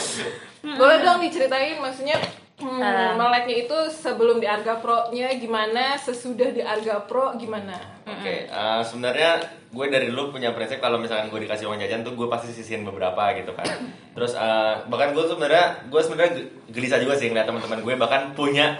Boleh 0.68 0.98
dong 1.00 1.18
diceritain 1.18 1.78
maksudnya 1.78 2.14
hmm, 2.58 2.78
Ah. 2.78 3.14
meleknya 3.14 3.64
itu 3.64 3.78
sebelum 3.88 4.38
di 4.38 4.46
Arga 4.46 4.78
Pro-nya 4.78 5.30
gimana, 5.32 5.94
sesudah 5.96 6.50
di 6.50 6.60
Arga 6.60 7.00
Pro 7.00 7.34
gimana? 7.34 7.74
Oke, 8.04 8.46
eh, 8.46 8.80
sebenarnya 8.82 9.38
gue 9.68 9.86
dari 9.88 10.06
dulu 10.06 10.30
punya 10.30 10.50
prinsip 10.50 10.78
kalau 10.78 10.96
misalkan 10.96 11.26
gue 11.28 11.40
dikasih 11.40 11.66
uang 11.66 11.78
jajan 11.78 12.02
tuh 12.02 12.12
gue 12.12 12.26
pasti 12.26 12.50
sisihin 12.52 12.82
beberapa 12.82 13.18
gitu 13.32 13.50
kan. 13.52 13.66
Terus 14.12 14.34
eh, 14.34 14.74
bahkan 14.84 15.10
gue 15.12 15.24
sebenarnya 15.24 15.66
gue 15.84 16.00
sebenarnya 16.00 16.30
ge- 16.32 16.48
gelisah 16.68 16.98
juga 16.98 17.14
sih 17.14 17.26
ngeliat 17.26 17.46
teman-teman 17.46 17.80
gue 17.80 17.94
bahkan 17.96 18.22
punya 18.32 18.78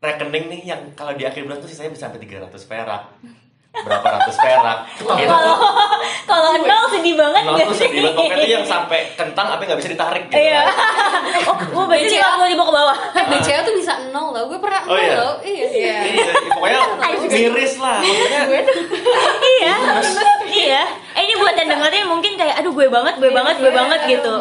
rekening 0.00 0.44
nih 0.48 0.60
yang 0.66 0.80
kalau 0.96 1.12
di 1.12 1.22
akhir 1.22 1.44
bulan 1.44 1.60
tuh 1.60 1.68
sisanya 1.68 1.92
bisa 1.92 2.08
sampai 2.08 2.20
300 2.24 2.48
perak. 2.64 3.02
Berapa 3.70 4.02
ratus 4.02 4.34
perak. 4.34 4.78
Itu 4.98 5.06
kalau 5.06 5.54
kalau 6.26 6.50
nol 6.58 6.84
sedih 6.90 7.14
banget 7.14 7.42
nol 7.46 7.54
tuh 7.54 7.70
sih 7.70 7.86
sedih 7.86 8.02
banget. 8.02 8.18
Pokoknya 8.18 8.42
tuh 8.42 8.50
yang 8.50 8.66
sampai 8.66 8.98
kentang 9.14 9.46
tapi 9.46 9.62
nggak 9.62 9.78
bisa 9.78 9.90
ditarik 9.94 10.24
gitu. 10.26 10.42
iya. 10.42 10.66
oh 11.46 11.54
gue 11.54 11.84
berarti 11.86 12.16
lima 12.18 12.30
puluh 12.34 12.48
ribu 12.50 12.62
ke 12.66 12.72
bawah. 12.74 12.96
Eh 13.14 13.24
BCA 13.30 13.62
tuh 13.62 13.74
bisa 13.78 13.92
nol 14.10 14.34
loh. 14.34 14.50
Gue 14.50 14.58
pernah 14.58 14.82
Oh, 14.90 14.96
nol 14.96 14.98
iya? 14.98 15.14
loh. 15.14 15.34
Iya 15.38 15.66
Iya. 15.70 15.96
Iya, 16.02 16.32
pokoknya 16.50 16.80
miris 17.30 17.74
lah. 17.78 17.98
Maksudnya 18.02 18.42
iya. 19.54 19.74
Iya. 20.50 20.82
Eh 21.14 21.22
ini 21.22 21.34
buat 21.38 21.54
yang 21.54 21.68
dengerin 21.70 22.04
mungkin 22.10 22.32
kayak 22.34 22.58
aduh 22.58 22.72
gue 22.74 22.88
banget 22.90 23.14
gue 23.22 23.30
banget 23.30 23.56
gue 23.62 23.70
banget 23.70 24.00
gitu. 24.08 24.34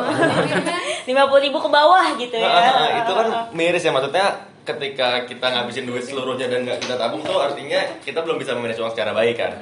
Lima 1.14 1.30
puluh 1.30 1.42
ribu 1.46 1.62
ke 1.62 1.70
bawah 1.70 2.06
gitu 2.18 2.34
ya. 2.34 2.50
Nah, 2.50 3.06
itu 3.06 3.12
kan 3.14 3.28
miris 3.54 3.86
ya. 3.86 3.94
Maksudnya 3.94 4.26
ketika 4.70 5.26
kita 5.26 5.46
ngabisin 5.50 5.90
duit 5.90 6.06
seluruhnya 6.06 6.46
dan 6.46 6.62
nggak 6.62 6.86
kita 6.86 6.96
tabung 6.96 7.26
tuh 7.26 7.42
artinya 7.42 7.82
kita 8.06 8.22
belum 8.22 8.38
bisa 8.38 8.54
memanage 8.54 8.78
uang 8.78 8.94
secara 8.94 9.18
baik 9.18 9.38
kan. 9.42 9.54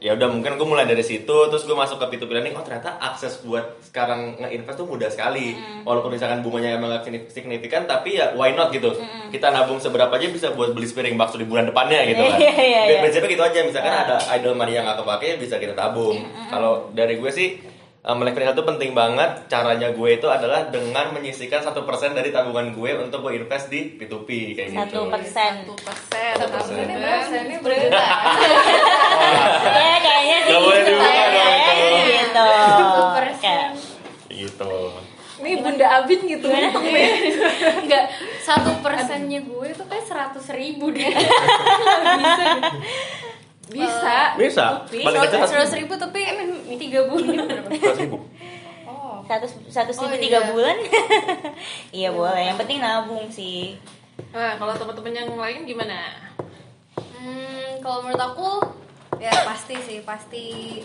Ya 0.00 0.16
udah 0.16 0.32
mungkin 0.32 0.56
gue 0.56 0.64
mulai 0.64 0.88
dari 0.88 1.04
situ 1.04 1.28
terus 1.52 1.68
gue 1.68 1.76
masuk 1.76 2.00
ke 2.00 2.16
P2P 2.16 2.32
lending 2.32 2.56
oh 2.56 2.64
ternyata 2.64 2.96
akses 2.96 3.44
buat 3.44 3.84
sekarang 3.84 4.40
nge-invest 4.40 4.80
tuh 4.80 4.88
mudah 4.88 5.12
sekali. 5.12 5.52
Walaupun 5.84 6.16
misalkan 6.16 6.40
bunganya 6.40 6.80
emang 6.80 6.88
gak 6.88 7.12
signifikan 7.28 7.84
tapi 7.84 8.16
ya 8.16 8.32
why 8.32 8.56
not 8.56 8.72
gitu. 8.72 8.96
Kita 9.28 9.52
nabung 9.52 9.76
seberapa 9.76 10.08
aja 10.08 10.32
bisa 10.32 10.56
buat 10.56 10.72
beli 10.72 10.88
piring 10.88 11.20
bakso 11.20 11.36
di 11.36 11.44
bulan 11.44 11.68
depannya 11.68 12.00
gitu 12.08 12.24
kan. 12.24 12.40
Iya, 12.40 12.54
iya, 12.56 12.80
iya. 12.88 12.98
Prinsipnya 13.04 13.28
gitu 13.28 13.44
aja 13.44 13.58
misalkan 13.60 13.92
ada 13.92 14.16
idle 14.40 14.56
money 14.56 14.72
yang 14.72 14.88
gak 14.88 15.04
kepake 15.04 15.36
bisa 15.36 15.60
kita 15.60 15.76
tabung. 15.76 16.16
Kalau 16.48 16.88
dari 16.96 17.20
gue 17.20 17.28
sih 17.28 17.60
uh, 18.02 18.14
melek 18.14 18.32
finansial 18.32 18.54
itu 18.54 18.64
penting 18.66 18.90
banget. 18.92 19.30
Caranya 19.46 19.88
gue 19.90 20.08
itu 20.10 20.26
adalah 20.26 20.68
dengan 20.68 21.10
menyisihkan 21.10 21.60
satu 21.60 21.82
persen 21.82 22.12
dari 22.12 22.30
tabungan 22.30 22.70
gue 22.70 22.90
untuk 22.96 23.20
gue 23.22 23.36
invest 23.36 23.68
di 23.68 23.94
P2P 23.94 24.28
kayak 24.54 24.68
gitu. 24.70 24.80
satu 24.80 25.00
persen 25.08 25.52
Satu 25.60 25.74
persen. 25.78 26.32
Satu 26.36 26.48
persen. 26.50 26.74
Ini 26.76 26.94
berapa? 26.96 27.36
Ini 27.36 27.56
berapa? 27.64 28.00
ya 29.70 29.96
kayaknya 29.98 30.36
sih 30.40 30.50
Gak 30.50 30.60
boleh 30.60 30.80
gitu 30.80 30.90
dibuka 30.90 31.10
ya, 31.10 31.26
dong, 31.28 31.52
itu. 32.00 32.16
gitu 32.16 32.44
Satu 32.70 33.02
persen. 33.14 33.68
Gitu. 34.30 34.74
Ini 35.40 35.56
Bunda 35.56 35.86
Abin 35.96 36.20
gitu. 36.22 36.46
nih. 36.52 37.08
Enggak, 37.80 38.04
satu 38.40 38.76
persennya 38.80 39.40
gue 39.40 39.66
itu 39.68 39.84
kayak 39.84 40.04
seratus 40.04 40.52
ribu 40.52 40.92
deh 40.92 41.00
Bisa. 41.00 42.44
Bisa. 43.70 44.16
P2P. 44.34 44.92
Paling 45.06 45.20
kecil 45.24 45.38
satu 45.38 45.50
Seratus 45.50 45.74
ribu 45.78 45.94
tapi 45.94 46.20
tiga 46.76 47.00
bulan 47.06 47.46
seratus 47.46 47.98
ribu. 48.02 48.18
Oh. 48.84 49.22
seratus 49.24 49.50
seratus 49.70 49.96
ribu 50.02 50.14
Oh, 50.14 50.20
tiga 50.20 50.38
iya. 50.42 50.48
bulan 50.50 50.76
iya 52.02 52.08
boleh 52.10 52.42
yang 52.42 52.58
penting 52.58 52.78
nabung 52.82 53.30
sih 53.30 53.78
Nah, 54.30 54.54
kalau 54.60 54.76
teman-teman 54.76 55.16
yang 55.16 55.30
lain 55.32 55.64
gimana? 55.64 56.12
Hmm, 56.94 57.80
kalau 57.80 58.04
menurut 58.04 58.20
aku 58.20 58.50
ya 59.18 59.32
pasti 59.44 59.74
sih 59.80 59.98
pasti 60.04 60.78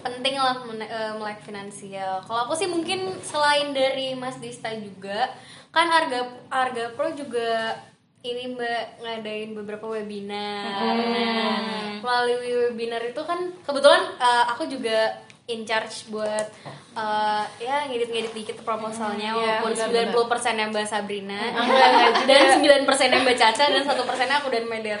penting 0.00 0.34
lah 0.34 0.56
eh, 0.82 1.12
melek 1.14 1.44
finansial. 1.44 2.18
Kalau 2.24 2.48
aku 2.48 2.56
sih 2.56 2.66
mungkin 2.66 3.12
selain 3.20 3.70
dari 3.70 4.16
Mas 4.16 4.40
Dista 4.40 4.72
juga 4.74 5.30
kan 5.68 5.86
harga 5.86 6.26
harga 6.48 6.96
pro 6.96 7.12
juga 7.12 7.76
ini 8.20 8.50
mbak 8.50 8.98
ngadain 8.98 9.54
beberapa 9.54 9.86
webinar. 9.86 10.66
Nah, 10.74 12.02
melalui 12.02 12.68
webinar 12.68 12.98
itu 13.00 13.22
kan 13.22 13.38
kebetulan 13.62 14.02
eh, 14.18 14.44
aku 14.50 14.66
juga 14.66 15.14
in 15.48 15.64
charge 15.64 16.10
buat 16.12 16.44
eh, 16.92 17.42
ya 17.58 17.86
ngedit-ngedit 17.88 18.34
dikit 18.34 18.58
proposalnya 18.60 19.32
Iya, 19.32 19.62
walaupun 19.62 19.70
benar-benar. 19.70 20.44
90% 20.44 20.60
yang 20.60 20.70
Mbak 20.74 20.86
Sabrina 20.86 21.40
Enggak, 21.40 21.90
dan 22.28 22.42
9% 22.84 23.14
yang 23.14 23.22
Mbak 23.24 23.38
Caca 23.38 23.64
dan 23.70 23.82
satu 23.86 24.02
persennya 24.04 24.36
aku 24.42 24.50
dan 24.52 24.66
Medet. 24.66 25.00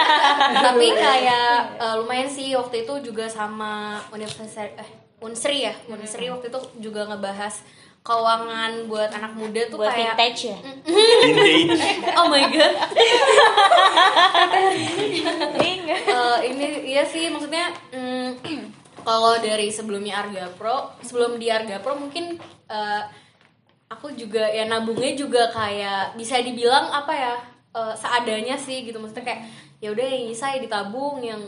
Tapi 0.66 0.86
kayak 0.92 1.78
eh, 1.78 1.94
lumayan 1.96 2.28
sih 2.28 2.52
waktu 2.52 2.82
itu 2.84 2.94
juga 3.06 3.30
sama 3.30 4.02
Universitas 4.10 4.58
eh 4.76 4.90
Unsri 5.18 5.66
ya, 5.66 5.74
Unsri 5.90 6.30
waktu 6.30 6.46
itu 6.46 6.60
juga 6.78 7.02
ngebahas 7.06 7.58
keuangan 8.08 8.88
buat 8.88 9.12
anak 9.12 9.36
muda 9.36 9.68
tuh 9.68 9.84
buat 9.84 9.92
kayak 9.92 10.16
vintage 10.16 10.48
ya? 10.48 10.58
Oh 12.16 12.32
my 12.32 12.44
god. 12.48 12.74
Eh, 16.08 16.38
ini 16.48 16.66
iya 16.88 17.04
sih 17.04 17.28
maksudnya 17.28 17.68
mm, 17.92 18.40
kalau 19.08 19.36
dari 19.40 19.68
sebelumnya 19.68 20.24
Arga 20.24 20.48
Pro 20.56 20.96
sebelum 21.04 21.36
di 21.36 21.52
Arga 21.52 21.84
Pro 21.84 22.00
mungkin 22.00 22.40
eh, 22.68 23.02
aku 23.92 24.16
juga 24.16 24.48
ya 24.48 24.64
nabungnya 24.64 25.12
juga 25.12 25.52
kayak 25.52 26.16
bisa 26.16 26.40
dibilang 26.40 26.88
apa 26.88 27.12
ya 27.12 27.34
eh, 27.76 27.94
seadanya 27.94 28.56
sih 28.56 28.88
gitu. 28.88 28.96
Maksudnya 28.96 29.24
kayak 29.28 29.42
ya 29.78 29.92
udah 29.92 30.06
yang 30.08 30.26
bisa 30.32 30.56
ya 30.56 30.58
ditabung 30.64 31.20
yang 31.22 31.42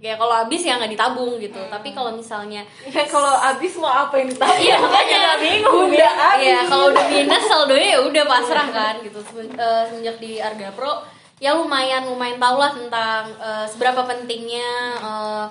ya 0.00 0.14
kalau 0.16 0.34
habis 0.34 0.62
ya 0.62 0.76
nggak 0.76 0.92
ditabung 0.92 1.36
gitu 1.38 1.60
tapi 1.72 1.94
kalau 1.96 2.14
misalnya 2.14 2.62
Ya 2.84 3.04
kalau 3.08 3.32
abis 3.32 3.80
mau 3.80 3.90
apa 3.90 4.14
yang 4.20 4.28
ditanya? 4.30 4.58
Iya 4.60 4.76
makanya 4.78 5.32
bingung. 5.40 5.90
Bunda 5.90 6.08
Abis. 6.08 6.44
Iya 6.46 6.58
kalau 6.68 6.84
udah 6.92 7.06
minus 7.10 7.44
saldonya 7.48 7.88
ya 7.96 8.00
udah 8.04 8.24
pasrah 8.28 8.68
kan 8.70 8.94
gitu 9.02 9.18
eh, 9.58 9.82
semenjak 9.90 10.16
di 10.20 10.32
Arga 10.38 10.68
Pro 10.76 11.02
ya 11.42 11.56
lumayan 11.58 12.06
lumayan 12.06 12.38
tau 12.38 12.56
lah 12.56 12.70
tentang 12.70 13.24
eh, 13.36 13.66
seberapa 13.66 14.06
pentingnya 14.06 14.70
eh, 15.02 15.44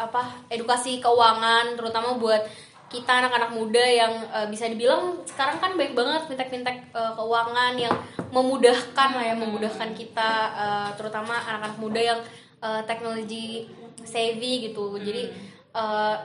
apa 0.00 0.22
edukasi 0.48 1.00
keuangan 1.00 1.76
terutama 1.76 2.16
buat 2.16 2.42
kita 2.90 3.22
anak-anak 3.22 3.54
muda 3.54 3.84
yang 3.86 4.10
uh, 4.34 4.50
bisa 4.50 4.66
dibilang 4.66 5.22
sekarang 5.22 5.62
kan 5.62 5.78
banyak 5.78 5.94
banget 5.94 6.26
fintech-fintech 6.26 6.90
uh, 6.90 7.14
keuangan 7.14 7.78
yang 7.78 7.94
memudahkan 8.34 9.10
lah 9.14 9.24
ya 9.30 9.38
memudahkan 9.38 9.94
kita 9.94 10.30
uh, 10.58 10.90
terutama 10.98 11.38
anak-anak 11.38 11.78
muda 11.78 12.00
yang 12.02 12.20
uh, 12.58 12.82
teknologi 12.90 13.70
savvy 14.04 14.70
gitu 14.70 14.96
jadi 15.00 15.32
uh, 15.74 16.16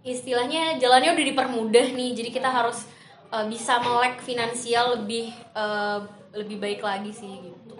istilahnya 0.00 0.80
jalannya 0.80 1.12
udah 1.12 1.26
dipermudah 1.32 1.86
nih 1.92 2.10
jadi 2.16 2.30
kita 2.32 2.48
harus 2.48 2.88
uh, 3.30 3.44
bisa 3.46 3.78
melek 3.82 4.20
finansial 4.24 5.00
lebih 5.00 5.30
uh, 5.52 6.04
lebih 6.32 6.56
baik 6.62 6.80
lagi 6.80 7.12
sih 7.12 7.30
gitu 7.42 7.74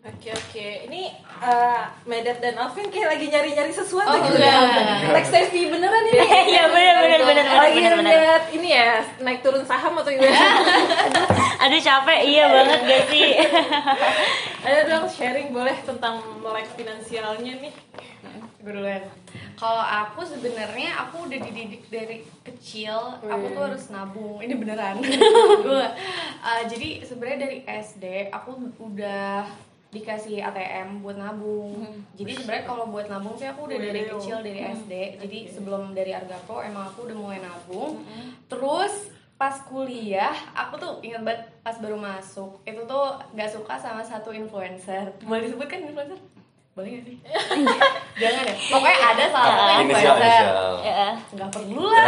Oke 0.00 0.32
oke, 0.32 0.68
ini 0.88 1.12
uh, 1.44 1.84
Medet 2.08 2.40
dan 2.40 2.56
Alvin 2.56 2.88
kayak 2.88 3.20
lagi 3.20 3.28
nyari-nyari 3.28 3.68
sesuatu 3.68 4.08
Oh, 4.08 4.16
gitu 4.24 4.40
iya. 4.40 4.48
ya. 4.48 5.12
Tech 5.12 5.28
savvy 5.28 5.68
beneran 5.68 6.08
ini. 6.08 6.24
Iya 6.56 6.64
benar 6.72 6.94
benar 7.04 7.20
benar 7.20 7.44
Lagi 7.68 7.78
lihat 7.84 8.44
ini 8.48 8.68
ya 8.72 9.04
naik 9.20 9.44
turun 9.44 9.60
saham 9.60 10.00
atau 10.00 10.08
gimana? 10.08 10.32
Aduh 11.68 11.80
capek 11.84 12.20
iya 12.24 12.48
banget 12.48 12.80
gak 12.88 13.02
sih? 13.12 13.28
Ada 14.64 14.78
dong 14.88 15.04
sharing 15.04 15.52
boleh 15.52 15.76
tentang 15.84 16.24
melek 16.40 16.68
finansialnya 16.80 17.60
nih. 17.60 17.72
Gue 18.60 18.96
kalau 19.60 19.84
aku 19.84 20.24
sebenarnya 20.24 21.04
aku 21.04 21.28
udah 21.28 21.38
dididik 21.40 21.84
dari 21.92 22.24
kecil. 22.40 23.20
Aku 23.20 23.44
tuh 23.52 23.62
harus 23.68 23.84
nabung. 23.92 24.40
Ini 24.40 24.56
beneran. 24.56 25.04
Gue 25.66 25.86
uh, 26.40 26.62
jadi 26.64 27.04
sebenarnya 27.04 27.38
dari 27.44 27.58
SD 27.68 28.32
aku 28.32 28.72
udah 28.80 29.44
dikasih 29.90 30.40
ATM 30.40 31.04
buat 31.04 31.20
nabung. 31.20 31.84
Jadi 32.16 32.40
sebenarnya 32.40 32.64
kalau 32.64 32.88
buat 32.88 33.10
nabung 33.12 33.36
sih 33.36 33.52
aku 33.52 33.68
udah 33.68 33.78
dari 33.78 34.06
kecil 34.06 34.40
dari 34.40 34.60
SD 34.64 35.20
jadi 35.20 35.38
sebelum 35.50 35.92
dari 35.92 36.14
Argapo 36.14 36.62
emang 36.64 36.88
aku 36.94 37.10
udah 37.10 37.16
mulai 37.18 37.38
nabung. 37.42 38.00
Terus 38.48 39.12
pas 39.36 39.56
kuliah 39.64 40.36
aku 40.52 40.76
tuh 40.76 40.92
ingat 41.00 41.24
banget 41.24 41.42
pas 41.64 41.72
baru 41.80 41.96
masuk 41.96 42.60
itu 42.68 42.76
tuh 42.84 43.16
nggak 43.32 43.50
suka 43.50 43.76
sama 43.76 44.00
satu 44.00 44.32
influencer. 44.32 45.10
Boleh 45.26 45.50
disebutkan 45.50 45.84
influencer 45.84 46.39
boleh 46.70 46.88
gak 46.92 47.04
sih 47.04 47.16
jangan 48.20 48.42
ya 48.42 48.54
pokoknya 48.68 48.98
ada 49.04 49.24
salah 49.26 49.48
satu 49.50 49.72
influencer 49.82 50.16
inisial. 50.16 50.72
Ya. 50.80 51.08
nggak 51.30 51.50
perlu 51.50 51.82
lah 51.84 52.06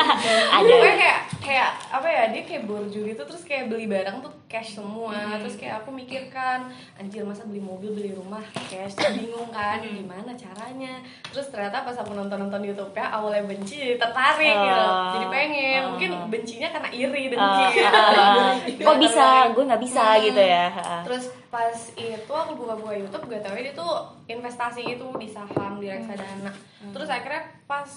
Ada. 0.54 0.64
pokoknya 0.64 0.96
kayak 0.96 1.20
kayak 1.40 1.70
apa 1.90 2.06
ya 2.06 2.22
dia 2.30 2.42
kayak 2.42 2.62
borju 2.64 3.00
gitu 3.04 3.20
terus 3.20 3.42
kayak 3.42 3.68
beli 3.68 3.84
barang 3.84 4.16
tuh 4.18 4.32
cash 4.46 4.78
semua 4.78 5.12
terus 5.36 5.54
kayak 5.54 5.82
aku 5.82 5.90
mikirkan 5.90 6.70
anjir 6.94 7.20
masa 7.20 7.42
beli 7.42 7.58
mobil 7.58 7.90
beli 7.90 8.14
rumah 8.14 8.40
cash 8.62 8.94
bingung 9.12 9.50
kan 9.50 9.82
gimana 9.82 10.30
caranya 10.32 11.02
terus 11.26 11.50
ternyata 11.50 11.82
pas 11.82 11.96
aku 11.96 12.14
nonton 12.14 12.38
nonton 12.38 12.62
YouTube 12.62 12.92
ya 12.92 13.10
awalnya 13.10 13.44
benci 13.44 13.74
jadi 13.76 13.96
tertarik 13.98 14.54
gitu 14.54 14.82
Oh. 14.84 15.10
jadi 15.12 15.26
pengen 15.28 15.80
mungkin 15.88 16.10
bencinya 16.28 16.68
karena 16.70 16.88
iri 16.92 17.22
dengki 17.26 17.64
gitu. 17.72 17.88
ah, 17.88 18.52
Jadi 18.58 18.78
Kok 18.80 18.96
bisa? 18.96 19.26
Gue 19.50 19.64
nggak 19.64 19.82
bisa 19.82 20.02
Hmm. 20.06 20.22
gitu 20.22 20.38
ya. 20.40 20.66
Terus 21.02 21.24
pas 21.48 21.70
itu 21.94 22.32
aku 22.32 22.52
buka-buka 22.54 22.92
YouTube 22.92 23.26
gak 23.28 23.40
tau 23.40 23.54
dia 23.54 23.70
tuh 23.72 24.03
investasi 24.26 24.84
gitu 24.84 25.12
di 25.20 25.28
saham 25.28 25.80
di 25.80 25.88
reksadana. 25.88 26.52
Terus 26.90 27.08
akhirnya 27.08 27.44
pas 27.68 27.88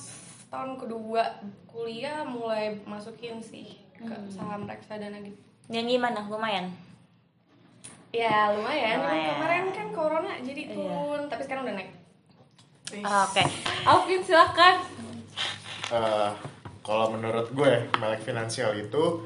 tahun 0.47 0.80
kedua 0.80 1.43
kuliah 1.68 2.24
mulai 2.24 2.80
masukin 2.88 3.43
sih 3.43 3.76
ke 3.97 4.16
saham 4.32 4.68
reksadana 4.68 5.20
gitu. 5.24 5.39
Yang 5.68 5.99
gimana? 5.99 6.24
Lumayan. 6.28 6.72
Ya 8.16 8.55
lumayan. 8.55 9.03
Lumayan. 9.03 9.36
Kemarin 9.36 9.66
kan 9.76 9.88
corona 9.91 10.32
jadi 10.39 10.72
turun, 10.72 11.28
tapi 11.28 11.41
sekarang 11.43 11.68
udah 11.68 11.76
naik. 11.76 11.91
Oke. 13.03 13.43
Alvin 13.84 14.22
silakan. 14.24 14.76
Eh, 15.91 16.32
kalau 16.84 17.12
menurut 17.12 17.51
gue 17.51 17.84
melek 17.99 18.24
finansial 18.24 18.72
itu 18.80 19.24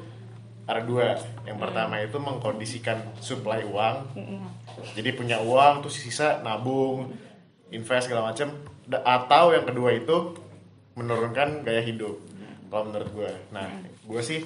ada 0.66 0.80
dua. 0.82 1.18
Yang 1.42 1.58
pertama 1.58 1.94
itu 1.98 2.16
mengkondisikan 2.18 2.98
supply 3.18 3.66
uang. 3.66 3.96
Jadi 4.94 5.10
punya 5.14 5.42
uang 5.42 5.82
terus 5.86 5.98
sisa 5.98 6.40
nabung 6.42 7.10
invest 7.72 8.06
segala 8.10 8.30
macam 8.30 8.52
atau 8.86 9.54
yang 9.56 9.64
kedua 9.64 9.96
itu 9.96 10.36
menurunkan 10.94 11.64
gaya 11.64 11.82
hidup. 11.82 12.20
Kalau 12.72 12.88
menurut 12.88 13.10
gue 13.12 13.32
nah 13.52 13.68
gue 13.84 14.22
sih 14.24 14.40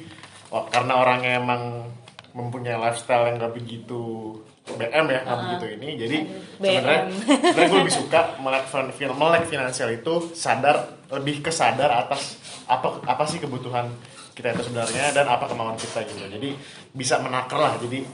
oh, 0.50 0.66
karena 0.66 0.98
orangnya 0.98 1.38
emang 1.38 1.86
mempunyai 2.34 2.74
lifestyle 2.74 3.30
yang 3.30 3.38
gak 3.38 3.54
begitu 3.54 4.34
BM 4.66 5.06
ya 5.06 5.20
nggak 5.22 5.38
begitu 5.46 5.66
ini. 5.78 5.88
Jadi 5.94 6.18
sebenarnya 6.58 7.02
sebenarnya 7.14 7.68
gue 7.70 7.80
lebih 7.86 7.96
suka 8.02 8.20
melek 8.42 8.66
melek 9.14 9.44
finansial 9.46 9.88
itu 9.94 10.34
sadar 10.34 11.06
lebih 11.06 11.38
kesadar 11.38 11.86
atas 11.86 12.42
apa 12.66 12.98
apa 13.06 13.22
sih 13.30 13.38
kebutuhan 13.38 13.86
kita 14.37 14.53
itu 14.53 14.68
sebenarnya 14.68 15.16
dan 15.16 15.32
apa 15.32 15.49
kemauan 15.49 15.80
kita 15.80 16.05
gitu 16.05 16.28
jadi 16.28 16.53
bisa 16.93 17.24
menakar 17.24 17.57
lah. 17.57 17.74
Jadi 17.80 18.05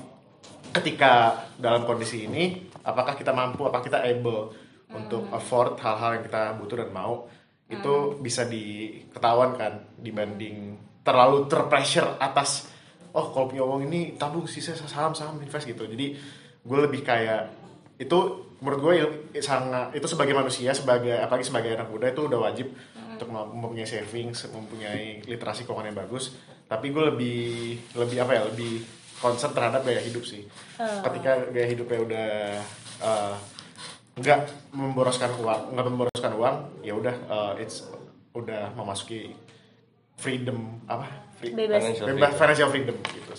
ketika 0.70 1.42
dalam 1.58 1.82
kondisi 1.82 2.30
ini 2.30 2.70
apakah 2.86 3.18
kita 3.18 3.34
mampu 3.34 3.66
apakah 3.66 3.82
kita 3.82 4.06
able 4.06 4.54
untuk 4.94 5.26
afford 5.34 5.82
hal-hal 5.82 6.20
yang 6.20 6.24
kita 6.24 6.54
butuh 6.62 6.76
dan 6.78 6.90
mau 6.94 7.26
itu 7.66 8.20
bisa 8.20 8.46
diketahuan 8.46 9.56
kan 9.58 9.96
dibanding 9.98 10.78
terlalu 11.02 11.50
terpressure 11.50 12.20
atas 12.20 12.70
oh 13.16 13.34
kalau 13.34 13.50
punya 13.50 13.64
uang 13.66 13.90
ini 13.90 14.14
tabung 14.14 14.46
sisa 14.46 14.78
saham 14.78 15.18
saham 15.18 15.42
invest 15.42 15.66
gitu. 15.66 15.90
Jadi 15.90 16.14
gue 16.62 16.78
lebih 16.78 17.02
kayak 17.02 17.50
itu 17.98 18.18
menurut 18.62 18.78
gue 18.78 18.94
sangat 19.42 19.90
itu 19.98 20.06
sebagai 20.06 20.38
manusia 20.38 20.70
sebagai 20.70 21.18
apalagi 21.18 21.50
sebagai 21.50 21.74
anak 21.74 21.90
muda 21.90 22.14
itu 22.14 22.30
udah 22.30 22.38
wajib 22.46 22.70
untuk 23.22 23.30
mem- 23.30 23.54
mempunyai 23.54 23.86
savings 23.86 24.50
mempunyai 24.50 25.22
literasi 25.22 25.62
keuangan 25.62 25.88
yang 25.88 25.98
bagus. 25.98 26.34
Tapi 26.66 26.90
gue 26.90 27.04
lebih 27.14 27.40
lebih 27.94 28.18
apa 28.18 28.32
ya 28.34 28.42
lebih 28.50 28.82
concern 29.22 29.54
terhadap 29.54 29.86
gaya 29.86 30.02
hidup 30.02 30.26
sih. 30.26 30.42
Ketika 30.76 31.46
gaya 31.48 31.68
hidupnya 31.70 31.98
udah 32.02 32.28
eh, 32.98 33.34
nggak 34.12 34.40
memboroskan 34.74 35.30
uang 35.38 35.72
nggak 35.72 35.86
memboroskan 35.86 36.32
uang 36.34 36.56
ya 36.82 36.92
udah 36.92 37.14
eh, 37.14 37.62
it's 37.62 37.86
udah 38.34 38.74
memasuki 38.74 39.30
freedom 40.18 40.82
apa? 40.84 41.06
Free- 41.38 41.54
Bebas. 41.54 41.78
Financial 41.82 42.06
bebas 42.06 42.18
freedom. 42.28 42.40
financial 42.40 42.68
freedom 42.70 42.96
gitu 43.06 43.32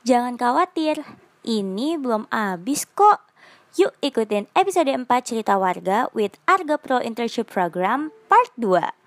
Jangan 0.00 0.40
khawatir, 0.40 1.04
ini 1.44 2.00
belum 2.00 2.24
habis 2.32 2.88
kok. 2.88 3.20
Yuk 3.76 3.92
ikutin 4.00 4.48
episode 4.56 4.88
4 4.88 5.04
cerita 5.20 5.60
warga 5.60 6.08
with 6.16 6.40
Arga 6.48 6.80
Pro 6.80 7.04
Internship 7.04 7.52
Program 7.52 8.08
Part 8.24 8.48
2. 8.56 8.99